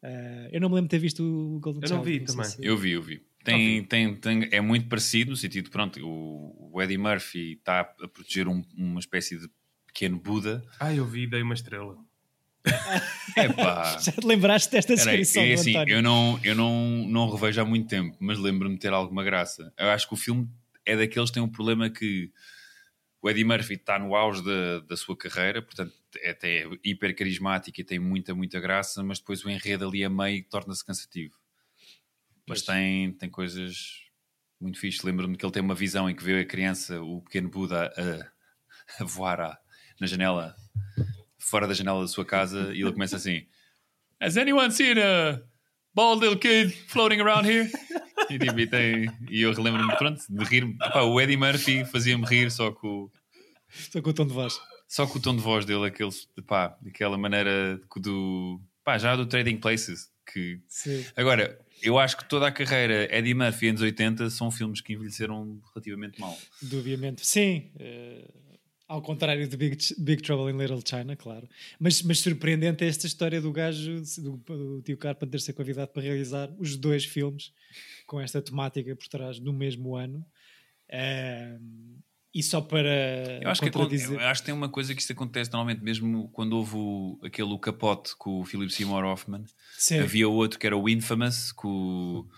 [0.00, 1.98] Ah, eu não me lembro de ter visto o Golden Eu Child.
[1.98, 2.44] não vi sei também.
[2.44, 3.26] se- Eu vi, eu vi.
[3.44, 7.84] Tem, tem, tem, é muito parecido no sentido, pronto, o, o Eddie Murphy está a
[8.08, 9.48] proteger um- uma espécie de
[9.88, 10.64] pequeno Buda.
[10.78, 11.96] Ah, eu vi, dei uma estrela.
[13.36, 15.94] Epá, Já te lembraste desta Peraí, descrição é do assim, António?
[15.96, 19.72] eu não, eu não, não revejo há muito tempo, mas lembro-me de ter alguma graça.
[19.78, 20.48] Eu acho que o filme
[20.84, 22.30] é daqueles que tem um problema que
[23.22, 27.80] o Eddie Murphy está no auge da, da sua carreira, portanto é até hiper carismático
[27.80, 31.34] e tem muita, muita graça, mas depois o enredo ali a meio torna-se cansativo.
[32.48, 33.76] Mas tem, tem coisas
[34.60, 35.04] muito fixe.
[35.04, 37.92] Lembro-me que ele tem uma visão em que vê a criança, o pequeno Buda,
[38.98, 39.58] a, a voar à-
[40.00, 40.54] na janela,
[41.48, 43.46] fora da janela da sua casa, e ele começa assim:
[44.20, 45.40] Has anyone seen a
[45.94, 47.70] bald little kid floating around here?
[48.30, 50.76] E, tipo, e, tem, e eu relembro-me, pronto, de rir.
[50.78, 53.10] Pá, o Eddie Murphy fazia-me rir só com, o-
[53.78, 54.58] Estou com o tom de voz.
[54.88, 56.10] só com o tom de voz dele, aquele,
[56.46, 58.60] pá, daquela maneira do.
[58.84, 60.10] pá, já do Trading Places.
[60.32, 60.60] Que...
[60.66, 61.04] Sim.
[61.14, 65.60] Agora, eu acho que toda a carreira Eddie Murphy anos 80 são filmes que envelheceram
[65.72, 66.36] relativamente mal.
[66.60, 67.24] Dubiamente.
[67.24, 67.70] Sim.
[67.78, 68.28] eh,
[68.88, 71.48] ao contrário de Big, Big Trouble in Little China, claro.
[71.78, 76.02] Mas, mas surpreendente é esta história do gajo, do, do tio Carpenter ser convidado para
[76.02, 77.52] realizar os dois filmes
[78.06, 80.24] com esta temática por trás no mesmo ano.
[80.92, 81.96] Ahm,
[82.32, 84.20] e só para Eu acho, que, contradizer...
[84.20, 87.58] eu acho que tem uma coisa que isto acontece normalmente, mesmo quando houve o, aquele
[87.58, 89.44] capote com o Philip Seymour Hoffman.
[89.78, 90.00] Sim.
[90.00, 92.28] Havia outro que era o Infamous com, o-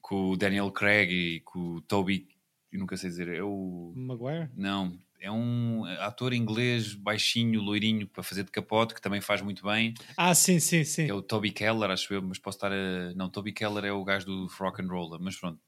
[0.00, 2.28] com o Daniel Craig e com o Toby.
[2.72, 3.28] Eu nunca sei dizer.
[3.28, 3.92] É o.
[3.94, 4.48] Maguire?
[4.56, 9.62] Não, é um ator inglês baixinho, loirinho, para fazer de capote, que também faz muito
[9.64, 9.94] bem.
[10.16, 11.08] Ah, sim, sim, sim.
[11.08, 13.14] É o Toby Keller, acho eu, mas posso estar a...
[13.14, 15.60] Não, Toby Keller é o gajo do Rock and Roll, mas pronto.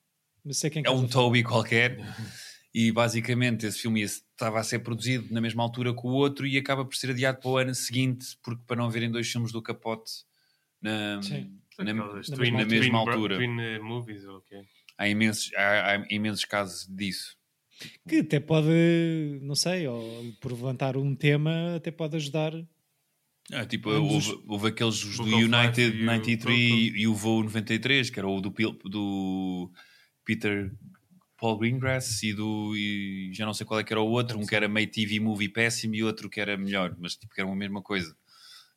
[0.45, 1.07] Não sei quem que É um.
[1.07, 1.99] Toby qualquer.
[2.75, 6.57] E basicamente esse filme estava a ser produzido na mesma altura que o outro e
[6.57, 9.61] acaba por ser adiado para o ano seguinte, porque para não haverem dois filmes do
[9.61, 10.11] capote
[10.81, 11.61] na, Sim.
[11.79, 11.93] na, na
[12.25, 13.37] twin- mesma, altura.
[13.37, 14.63] Twin eh, movies, ou o quê?
[14.97, 17.37] Há, imensos, há, há imensos casos disso.
[18.09, 18.69] Que até pode,
[19.43, 22.53] não sei, ou por levantar um tema, até pode ajudar.
[23.53, 27.01] Ah, tipo, houve, houve aqueles do United e o 93 Broken.
[27.01, 28.51] e o Voo 93, que era o do,
[28.85, 29.71] do
[30.25, 30.73] Peter
[31.37, 34.47] Paul Greengrass e do e já não sei qual é que era o outro, um
[34.47, 37.51] que era meio TV movie péssimo e outro que era melhor, mas tipo que era
[37.51, 38.17] a mesma coisa.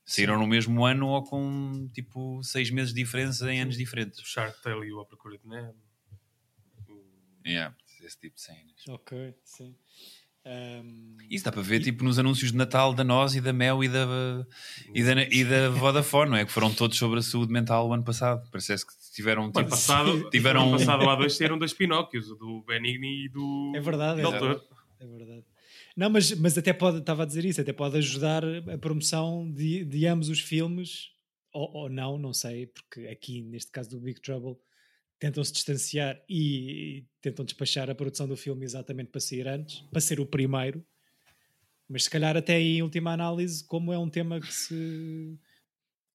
[0.03, 4.21] Saíram no mesmo ano ou com tipo seis meses de diferença em anos O diferentes.
[4.25, 5.75] Shark Tale e o A Procura de Nemo.
[7.45, 8.73] Yeah, esse tipo de cenas.
[8.89, 9.75] Ok, sim.
[10.47, 13.83] Ahm, Isso dá para ver tipo nos anúncios de Natal da Nós e da Mel
[13.83, 14.05] e da,
[14.93, 16.45] e da, e da Vodafone, não é?
[16.45, 18.47] Que foram todos sobre a saúde mental o ano passado.
[18.51, 22.29] Parece que tiveram O ano tipo, passado, tiveram- ano passado há dois saíram dois Pinóquios,
[22.29, 24.47] o do Benigni e do É verdade, é Doutor.
[24.49, 24.65] verdade.
[24.99, 25.43] É verdade.
[25.97, 29.83] Não, mas, mas até pode, estava a dizer isso, até pode ajudar a promoção de,
[29.83, 31.09] de ambos os filmes,
[31.51, 34.57] ou, ou não, não sei, porque aqui, neste caso do Big Trouble,
[35.19, 40.01] tentam se distanciar e, tentam despachar a produção do filme exatamente para sair antes, para
[40.01, 40.85] ser o primeiro.
[41.87, 45.39] Mas se calhar até em última análise, como é um tema que se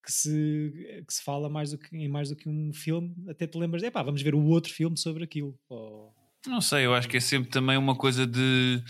[0.03, 3.45] que se, que se fala mais do que, em mais do que um filme, até
[3.45, 5.55] te lembras, epá, vamos ver o outro filme sobre aquilo.
[5.69, 6.11] Ou,
[6.47, 8.83] Não sei, eu acho que é sempre também uma coisa de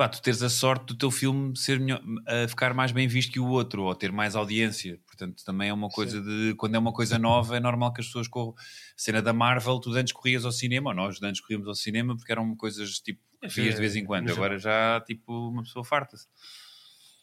[0.00, 3.30] pá, tu teres a sorte do teu filme ser melhor, a ficar mais bem visto
[3.30, 4.98] que o outro, ou ter mais audiência.
[5.06, 8.06] Portanto, também é uma coisa de quando é uma coisa nova, é normal que as
[8.06, 8.54] pessoas corram.
[8.96, 12.32] Cena da Marvel, tu antes corrias ao cinema, ou nós antes corríamos ao cinema porque
[12.32, 14.24] eram coisas tipo que vias de vez em quando.
[14.28, 16.26] Mas- Agora já tipo uma pessoa farta-se.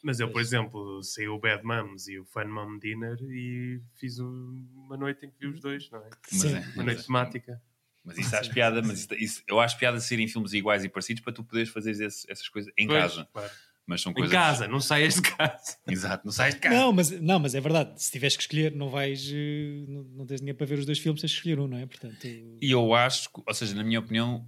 [0.04, 4.20] Mas eu, por exemplo, saiu o Bad Moms e o Fun Mom Dinner e fiz
[4.20, 6.10] um- uma noite em que vi os dois, não é?
[6.28, 6.54] Sim.
[6.54, 7.04] é, Uma noite é.
[7.04, 7.62] temática.
[8.08, 11.22] Mas isso acho piada, mas isso, isso- eu acho piada serem filmes iguais e parecidos
[11.22, 13.28] para tu poderes fazer esse- essas coisas em Pois, casa.
[13.34, 13.52] claro.
[13.86, 14.32] Mas são Em coisas.
[14.32, 15.78] casa, não saias de casa.
[15.88, 16.76] Exato, não sais de casa.
[16.76, 18.02] Não, mas, não, mas é verdade.
[18.04, 19.30] Se tiveres que escolher, não vais.
[19.32, 21.78] eh, Não, não tens dinheiro para ver os dois filmes, tens que escolher um, não
[21.78, 21.86] é?
[21.86, 24.46] Portanto, E eu acho, ou seja, na minha opinião,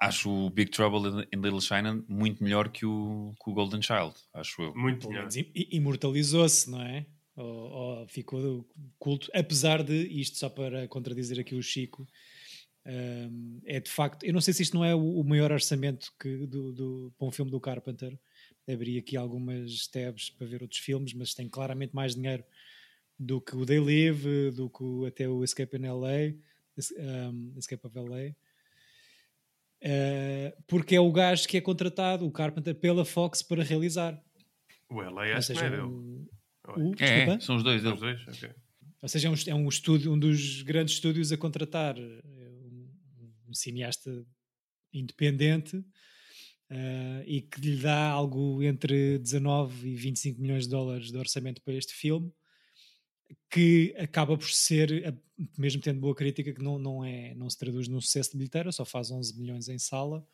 [0.00, 4.14] acho o Big Trouble in Little China muito melhor que o, que o Golden Child,
[4.34, 4.74] acho eu.
[4.74, 5.28] Muito melhor.
[5.70, 7.06] imortalizou-se, não é?
[7.36, 9.30] Ou, ou ficou culto.
[9.34, 12.06] Apesar de, isto só para contradizer aqui o Chico,
[12.86, 14.24] hum, é de facto.
[14.24, 17.26] Eu não sei se isto não é o, o maior orçamento que do, do, para
[17.28, 18.18] um filme do Carpenter.
[18.68, 22.44] Abri aqui algumas tabs para ver outros filmes, mas tem claramente mais dinheiro
[23.18, 26.34] do que o They Live, do que o- até o Escape in LA,
[27.30, 28.34] um, Escape of LA.
[29.80, 34.20] Eh, porque é o gajo que é contratado, o Carpenter, pela Fox para realizar.
[34.88, 36.28] O LA Ou acho que não seja, é o-
[36.76, 38.20] o- É, são os dois Os dois?
[38.28, 38.50] Ok.
[39.02, 41.96] Ou seja, é um, é um estúdio, um dos grandes estúdios a contratar
[43.52, 44.26] um, cineasta
[44.92, 45.84] independente
[46.70, 51.60] eh, e que lhe dá algo entre 19 e 25 milhões de dólares de orçamento
[51.62, 52.32] para este filme,
[53.50, 55.14] que acaba por ser, a-
[55.58, 58.72] mesmo tendo boa crítica, que não, não, é, não se traduz num sucesso de bilheteira,
[58.72, 60.26] só faz 11 milhões em sala,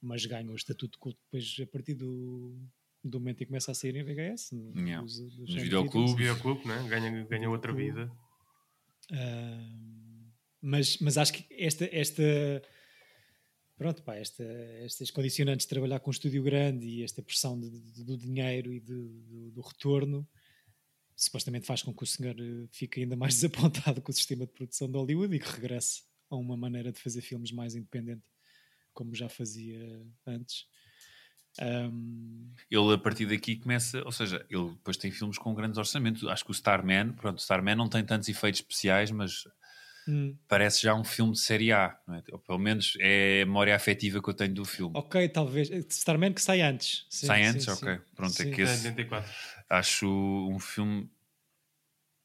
[0.00, 2.56] mas ganha o estatuto de culto depois a partir do,
[3.02, 4.52] do momento em que começa a sair em VHS.
[4.76, 5.02] Yeah.
[5.02, 5.54] dos- dos
[6.14, 6.86] videoclube, né?
[6.88, 8.10] ganha, ganha outra vida.
[9.10, 9.97] Ahm,
[10.60, 12.22] mas, mas acho que esta, esta
[13.76, 14.42] pronto, pá, esta,
[14.84, 18.72] estas condicionantes de trabalhar com um estúdio grande e esta pressão de- de- do dinheiro
[18.72, 20.28] e de- do, do retorno
[21.16, 24.52] supostamente faz com que o senhor eh, fique ainda mais desapontado com o sistema de
[24.52, 28.22] produção de Hollywood e que regresse a uma maneira de fazer filmes mais independente
[28.92, 30.66] como já fazia antes.
[31.60, 36.24] Ahm, Ele a partir daqui começa, ou seja, ele depois tem filmes com grandes orçamentos.
[36.24, 39.44] Acho que o Starman, pronto, o Starman não tem tantos efeitos especiais, mas
[40.08, 42.22] hum, parece já um filme de série A, não é?
[42.32, 44.96] Ou pelo menos é a memória afetiva que eu tenho do filme.
[44.96, 45.68] ok, talvez.
[45.90, 47.06] Starman que sai antes.
[47.10, 47.64] Sim, Sai antes?
[47.64, 47.70] sim.
[47.70, 47.98] ok.
[48.16, 48.50] Pronto, Sim.
[48.50, 49.32] é que esse 84.
[49.68, 50.06] acho
[50.50, 51.08] um filme.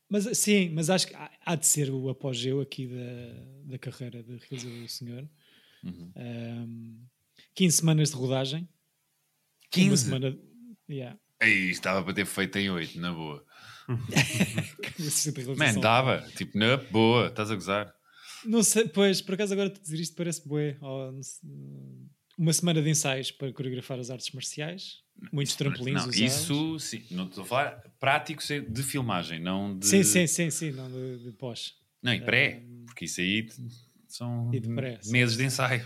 [0.10, 4.22] Mas sim, mas acho que há, há de ser o apogeu aqui da, da carreira
[4.22, 5.30] de realizador do senhor.
[5.84, 6.12] Uhum.
[6.16, 7.06] Um,
[7.56, 8.70] 15 semanas de rodagem.
[9.72, 9.88] 15?
[9.90, 10.40] Uma semana.
[10.90, 11.18] Yeah.
[11.44, 13.46] Ei, estava para ter feito em 8, na boa.
[15.58, 17.94] Man, dava, tipo, na boa, estás a gozar.
[18.46, 20.78] Não sei, pois, por acaso agora te dizer isto parece bué.
[22.38, 25.04] Uma semana de ensaios para coreografar as artes marciais.
[25.32, 26.18] Muitos trampolins Não, usados.
[26.18, 29.86] isso, sim, não estou a falar prático de filmagem, não de.
[29.86, 31.74] Sim, sim, sim, sim, não de, de pós.
[32.02, 33.48] Não, e pré, porque isso aí
[34.08, 34.68] são de
[35.12, 35.86] meses de ensaio.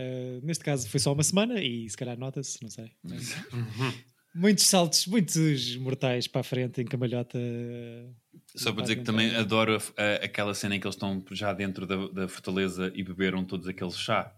[0.00, 2.92] Uh, neste caso foi só uma semana e se calhar nota-se, não sei.
[3.04, 3.92] Uhum.
[4.34, 7.38] muitos saltos, muitos mortais para a frente em camalhota.
[8.54, 11.52] Só para dizer que também adoro a- a- aquela cena em que eles estão já
[11.52, 14.32] dentro da, da fortaleza e beberam todos aquele chá.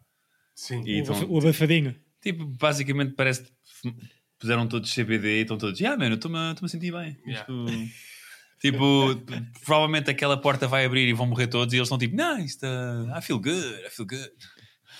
[0.55, 0.83] Sim.
[0.87, 1.95] E o, então- o abafadinho.
[2.23, 3.51] Tipo, basicamente parece que
[4.39, 7.17] puseram todos CBD e estão todos, ah, mano, estou-me a estou-me a sentir bem.
[7.27, 7.41] Yeah.
[7.41, 7.67] Isto-
[8.61, 9.17] tipo,
[9.65, 12.65] provavelmente aquela porta vai abrir e vão morrer todos e eles estão tipo, não, isto,
[12.65, 14.31] uh, I feel good, I feel good.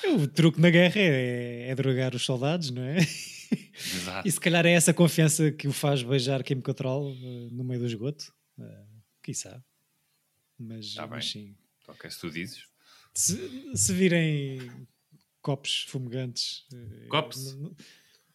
[0.09, 2.99] O truque na guerra é, é drogar os soldados, não é?
[2.99, 4.27] Exato.
[4.29, 7.81] E se calhar é essa confiança que o faz beijar Kim Control eh, no meio
[7.81, 8.33] do esgoto.
[8.59, 8.65] Uh,
[9.23, 9.63] quiçá.
[10.59, 11.57] Mas, Tá mas sim.
[11.89, 12.65] Ok, se tu dizes.
[13.15, 13.37] Se,
[13.77, 14.87] se virem
[15.43, 16.67] copos fumegantes.
[16.73, 17.57] eh, Copos?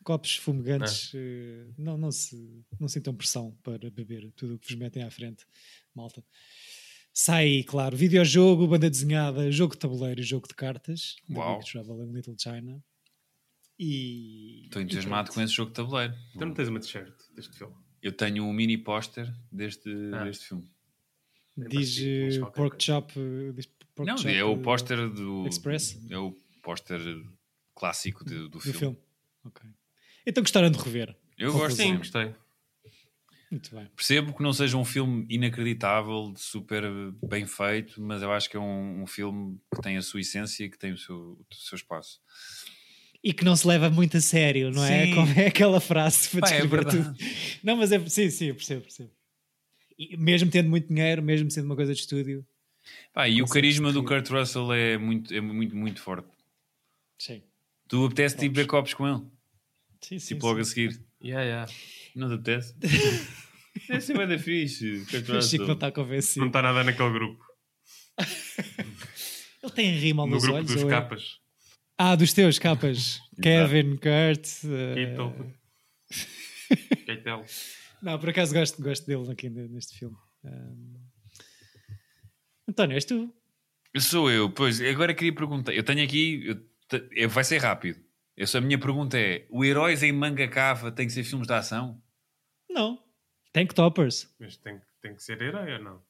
[0.04, 4.76] Copos fumegantes, eh, não, não, se, não sintam pressão para beber tudo o que vos
[4.76, 5.46] metem à frente,
[5.96, 6.24] malta.
[7.20, 11.16] Sai, claro, videojogo, banda desenhada, jogo de tabuleiro e jogo de cartas.
[11.30, 11.60] Uau.
[11.60, 12.84] Big Trouble in Little China.
[13.80, 14.64] E.
[14.66, 16.14] Estou entusiasmado com esse jogo de tabuleiro.
[16.36, 17.74] Então não tens uma t-shirt deste filme.
[18.02, 20.26] Eu tenho um mini póster deste, Ah.
[20.26, 20.70] deste filme.
[21.58, 22.84] Diz Diz eh, Pork.
[22.84, 23.14] Chop.
[23.18, 25.48] eh, diz pork Não, chop, é o eh, póster do.
[25.48, 25.98] Express?
[26.10, 27.00] É o póster
[27.74, 28.78] clássico de- do, do filme.
[28.78, 28.98] filme.
[29.46, 29.66] Ok.
[30.28, 31.16] Então gostaram de rever.
[31.38, 31.98] Eu gosto Sim, sim.
[31.98, 32.36] gostei.
[33.52, 33.88] Muito bem.
[33.96, 36.84] Percebo que não seja um filme inacreditável, super
[37.24, 40.64] bem feito, mas eu acho que é um, um filme que tem a sua essência
[40.66, 42.20] e que tem o seu, o seu espaço.
[43.24, 45.06] E que não se leva muito a sério, não é?
[45.06, 45.16] Sim.
[45.16, 47.16] Como é aquela frase para Pá, é descrever tudo.
[47.64, 49.12] Não, mas é, sim, sim, eu percebo, percebo.
[49.98, 52.46] E mesmo tendo muito dinheiro, mesmo sendo uma coisa de estúdio,
[53.14, 56.28] Pá, e o carisma do Kurt Russell é muito, é muito, muito forte.
[57.18, 57.42] sim.
[57.88, 59.22] Tu apetece tipo ver copos com ele?
[60.02, 60.70] Sim, sim, Tipo logo a sim.
[60.72, 61.02] seguir.
[61.26, 61.72] Yeah, yeah.
[62.16, 62.76] Não te apetece?
[64.02, 64.92] Ser bem da fixe.
[64.92, 65.72] O Chico não Russell.
[65.74, 66.40] está convencido.
[66.42, 67.44] Não está nada naquele grupo.
[69.64, 70.72] Ele tem rima No nos grupo olhos?
[70.74, 71.40] dos é- capas.
[71.98, 73.20] Ah, dos teus capas.
[73.42, 74.48] Kevin, Kurt.
[74.66, 75.56] eh, Keitel.
[77.06, 77.46] Keitel.
[78.02, 80.16] Não, por acaso gosto, gosto dele aqui neste filme.
[80.46, 80.96] Ahm,
[82.70, 83.34] António, és tu?
[83.98, 84.80] Sou eu, pois.
[84.82, 85.74] Agora queria perguntar.
[85.74, 86.44] Eu tenho aqui.
[86.46, 86.56] eu
[86.88, 88.00] te- vai ser rápido.
[88.38, 91.48] Eu, só- a minha pergunta é: o Heróis em Manga Cava tem que ser filmes
[91.48, 92.02] de ação?
[92.70, 93.00] Não.
[93.54, 94.30] Tank Toppers.
[94.40, 96.02] Mas tem, tem que ser herói ou não?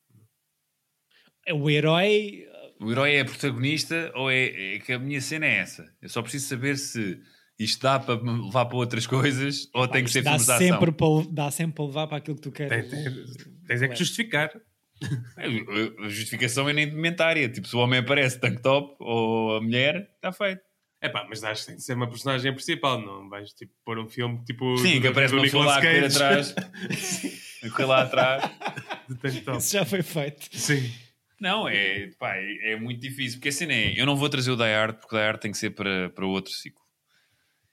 [1.45, 2.47] É O herói.
[2.79, 5.85] O herói é protagonista ou é, é que a minha cena é essa?
[6.01, 7.21] Eu só preciso saber se
[7.57, 10.67] isto dá para me levar para outras coisas ou tem que ser filmes de ação.
[10.67, 12.89] sempre, para, dá sempre para levar para aquilo que tu queres.
[12.89, 13.25] Tem- tem-
[13.67, 14.51] tens é que justificar.
[15.37, 17.47] A justificação é nem documentária.
[17.47, 20.61] Tipo, se o homem aparece tank top ou a mulher, está feito.
[21.05, 23.99] É pá, mas acho que tem de ser uma personagem principal, não vais tipo pôr
[23.99, 24.77] um filme tipo.
[24.77, 26.55] Sim, do- que aparece uma pessoa lá a correr atrás.
[27.63, 28.43] a correr lá atrás.
[29.57, 30.47] Isso já foi feito.
[30.57, 30.91] Sim.
[31.39, 33.37] Não, é, pá, é, é muito difícil.
[33.39, 35.51] Porque assim é, eu não vou trazer o Die Hard porque o Die Hard tem
[35.51, 36.81] que ser para, para outro ciclo.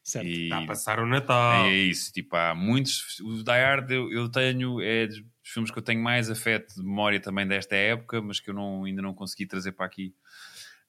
[0.03, 0.27] Certo.
[0.27, 1.67] E Está a passar o Natal.
[1.67, 2.13] é isso.
[2.13, 3.21] Tipo, há muitos.
[3.21, 6.83] O Die Hard eu, eu tenho, é dos filmes que eu tenho mais afeto de
[6.83, 10.13] memória também desta época, mas que eu não, ainda não consegui trazer para aqui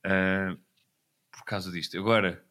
[0.04, 0.56] ah,
[1.34, 1.98] por causa disto.
[1.98, 2.44] Agora,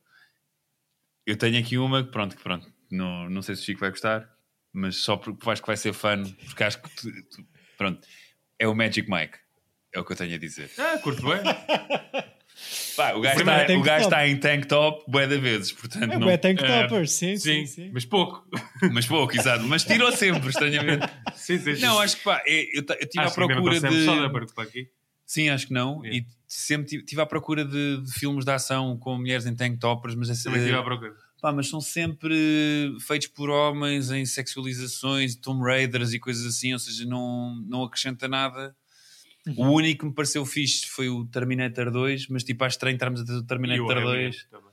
[1.26, 3.90] eu tenho aqui uma que, pronto, que pronto, não, não sei se o Chico vai
[3.90, 4.28] gostar,
[4.72, 7.46] mas só porque acho que vai ser fã, porque acho que, tu- tu-
[7.78, 8.06] pronto,
[8.58, 9.38] é o Magic Mike.
[9.94, 10.70] É o que eu tenho a dizer.
[10.78, 11.40] Ah, curto bem.
[12.96, 16.18] Pá, o gajo, está, o gajo está em tank top bué de vezes, portanto É
[16.18, 17.90] não, o Tank é, Toppers, sim, sim, Sim, sim.
[17.92, 18.46] mas pouco.
[18.92, 21.06] mas pouco, exato, mas tirou sempre, estranhamente.
[21.34, 21.80] Sim, sim, sim.
[21.82, 24.04] Não, acho que pá, é- eu, eu estive à Acho não procura de.
[24.04, 24.90] Soderbergh para aqui.
[25.32, 26.04] Sim, acho que não.
[26.04, 26.18] Yeah.
[26.18, 29.78] E sempre tive, tive à procura de, de filmes de ação com mulheres em tank
[29.78, 31.14] toppers, mas, essa, Também estive à procura.
[31.40, 36.78] pá, mas são sempre feitos por homens em sexualizações, Tomb Raiders e coisas assim, ou
[36.78, 38.76] seja, não, não acrescenta nada.
[39.56, 43.22] O único que me pareceu fixe foi o Terminator 2, mas tipo, acho estranho estarmos
[43.22, 44.44] a ter o E o Terminator Alien 2.
[44.50, 44.72] também.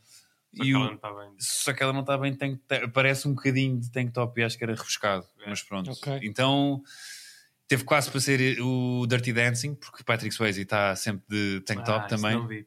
[0.52, 1.30] Só E que o- ela não está bem.
[1.40, 2.60] Só que ela não está bem, tank,
[2.94, 5.50] parece um bocadinho de tank top e acho que era rebuscado, É.
[5.50, 5.90] mas pronto.
[5.92, 6.20] Ok.
[6.24, 6.84] Então
[7.70, 11.86] teve quase para ser o Dirty Dancing, porque o Patrick Swayze está sempre de tank
[11.86, 12.34] top Ah, também.
[12.36, 12.66] Não vi.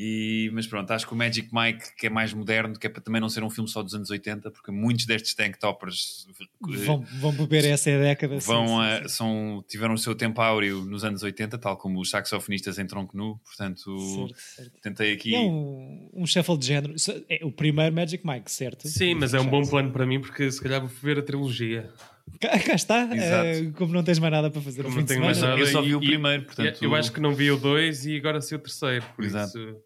[0.00, 3.02] E, mas pronto, acho que o Magic Mike, que é mais moderno, que é para
[3.02, 6.84] também não ser um filme só dos anos 80, porque muitos destes tank toppers eh,
[6.86, 8.38] Vão, vão beber essa década.
[8.38, 9.08] vão sim, a- sim.
[9.08, 13.16] são, tiveram o seu tempo áureo nos anos 80, tal como os saxofonistas em tronco
[13.16, 14.80] nu, portanto Certo, certo.
[14.80, 15.30] tentei aqui.
[15.30, 16.94] E é um, um shuffle de género.
[17.28, 18.86] É o primeiro Magic Mike, certo?
[18.86, 21.92] Sim, mas é um bom plano para mim porque se calhar vou ver a trilogia.
[22.40, 23.02] Cá, cá está.
[23.16, 23.46] Exato.
[23.46, 25.58] eh, como não tens mais nada para fazer Como não tenho mais nada.
[25.60, 26.82] Eu só vi o primeiro, portanto.
[26.82, 29.04] Eu acho que não vi o 2 e agora sei o terceiro.
[29.14, 29.58] Por Exato.
[29.58, 29.76] isso,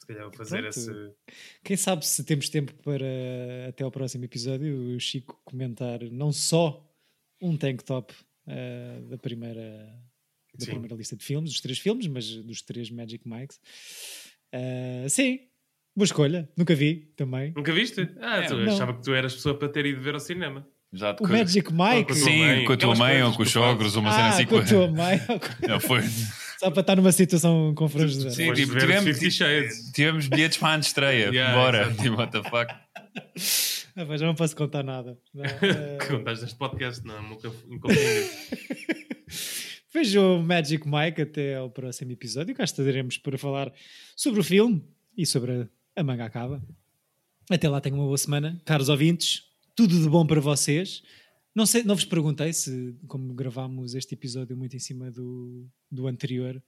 [0.00, 0.68] se calhar vou fazer Pronto.
[0.68, 0.90] esse.
[1.64, 3.04] Quem sabe se temos tempo para
[3.68, 6.84] até ao próximo episódio o Chico comentar não só
[7.40, 8.14] um tank top
[8.46, 9.86] eh, da primeira
[10.58, 10.70] da Sim.
[10.72, 13.60] primeira lista de filmes, dos três filmes, mas dos três Magic Mikes.
[14.52, 15.40] Eh, sim,
[15.94, 16.48] Boa escolha.
[16.56, 17.52] Nunca vi também.
[17.56, 18.08] Nunca viste?
[18.20, 18.72] Ah, tu não.
[18.72, 20.64] achava que tu eras pessoa para ter ido ver ao cinema.
[20.92, 22.04] De O co- Magic Mike.
[22.04, 24.24] com a tua Sim, mãe, com a tua mãe ou com os sogros, uma cena
[24.24, 24.46] Ah, assim.
[24.46, 25.20] com a tua mãe.
[25.68, 26.00] Não, foi.
[26.58, 28.30] Só para estar numa situação confrangedora.
[28.30, 29.18] Sim, tipo, tivemos,
[29.92, 31.26] tivemos bilhetes para a estreia.
[31.28, 31.82] Yeah, Bora.
[31.82, 32.02] exato.
[32.02, 32.74] Tipo, what the fuck.
[33.96, 35.18] Ah, não posso contar nada.
[35.62, 37.50] Eh, contaste deste podcast, não, nunca.
[39.92, 42.54] Vejam o Magic Mike até ao próximo episódio.
[42.54, 43.72] Cá estaremos para falar
[44.16, 44.82] sobre o filme
[45.16, 46.62] e sobre a, a manga acaba.
[47.50, 48.60] Até lá tenham uma boa semana.
[48.64, 49.42] Caros ouvintes,
[49.78, 51.02] tudo de bom para vocês.
[51.54, 56.08] Não, sei, não vos perguntei se, como gravámos este episódio muito em cima do, do
[56.08, 56.60] anterior,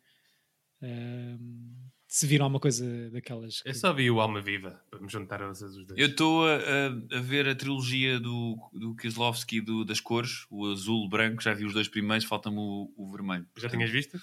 [0.81, 1.75] ehm,
[2.07, 3.63] se viram alguma coisa daquelas.
[3.63, 5.99] que- Eu só vi o Alma Viva, para me juntar a vocês os dois.
[5.99, 10.67] Eu estou a, a- a ver a trilogia do, do Kieslowski do, das cores, o
[10.67, 13.47] azul, o branco, já vi os dois primeiros, falta-me o, o vermelho.
[13.57, 14.21] Já tinhas visto?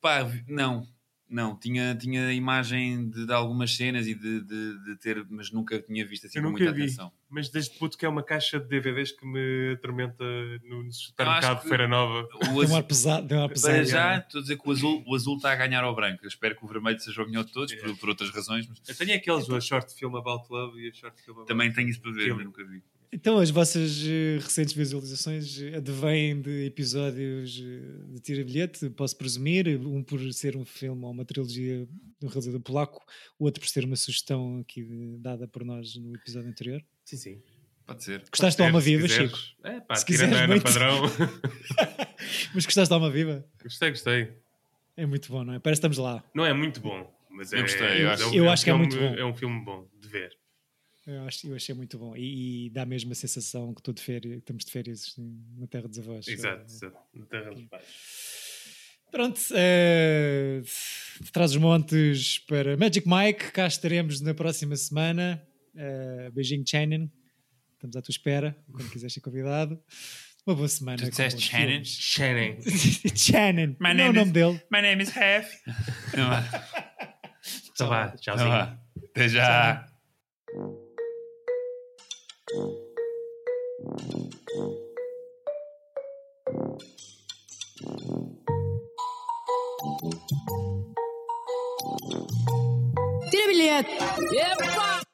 [0.00, 0.86] Pá, não,
[1.28, 5.50] não, tinha, tinha a imagem de, de algumas cenas e de, de, de ter, mas
[5.50, 6.82] nunca tinha visto assim Eu com nunca muita vi.
[6.84, 7.12] atenção.
[7.28, 10.24] Mas desde puto que é uma caixa de DVDs que me atormenta
[10.64, 12.28] no supermercado que- Feira Nova.
[12.34, 13.26] O Tem um ar azul, pesado.
[13.28, 15.52] Tem um ar pesado para já, estou a dizer que o azul, o azul está
[15.52, 16.24] a ganhar ao branco.
[16.24, 18.80] Eu espero que o vermelho seja o melhor de todos, por, por outras razões, mas
[18.88, 21.88] Eu tenho aqueles, a short film about love e a short film about também tenho
[21.88, 22.82] isso para ver, mas nunca vi.
[23.18, 29.16] Então, as vossas eh, recentes visualizações eh, advêm de episódios eh, de Tira Bilhete, posso
[29.16, 31.86] presumir, um por ser um filme ou uma trilogia
[32.20, 33.02] de um realizador polaco,
[33.38, 34.84] o outro por ser uma sugestão aqui
[35.18, 36.84] dada por nós no episódio anterior.
[37.06, 37.42] Sim, sim.
[37.86, 38.22] Pode ser.
[38.30, 39.08] Gostaste de Alma Viva.
[39.08, 39.38] Chico?
[39.64, 40.64] É pá, Se quiseres a Ana muito.
[40.64, 41.00] Padrão.
[42.54, 43.46] Mas gostaste de Alma Viva?
[43.62, 44.32] gostei, gostei.
[44.94, 45.58] É muito bom, não é?
[45.58, 46.22] Parece que estamos lá.
[46.34, 48.64] Não é muito bom, mas é, Eu gostei, eu é acho- um- eu um acho
[48.64, 49.14] que é filme- muito bom.
[49.20, 50.32] É um filme bom de ver.
[51.06, 52.16] Eu, acho, eu achei muito bom.
[52.16, 55.14] E, e dá mesmo a sensação que estou de férias, estamos de férias
[55.56, 56.26] na Terra dos Avós.
[56.26, 56.98] Exato, Eh, exato.
[57.14, 57.84] Na Terra dos Pais.
[59.10, 60.62] Pronto, eh,
[61.20, 65.40] de trás os montes para Magic Mike, cá estaremos na próxima semana.
[65.76, 67.08] Eh, beijinho, Shannon.
[67.74, 69.80] Estamos à tua espera, quando quiseres ser convidado.
[70.44, 70.98] Uma boa semana.
[70.98, 71.84] Tu disseste Shannon?
[71.84, 72.56] Shannon.
[73.14, 74.62] Shannon, My não é o name nome is- dele.
[74.72, 75.10] My name is.
[76.16, 76.66] Não vá.
[77.72, 78.48] Então vá, Então tchauzinho.
[78.48, 78.80] vá.
[79.10, 79.86] Até já.
[79.86, 80.85] Tira
[93.48, 93.90] bilhete!
[94.36, 95.05] Epa!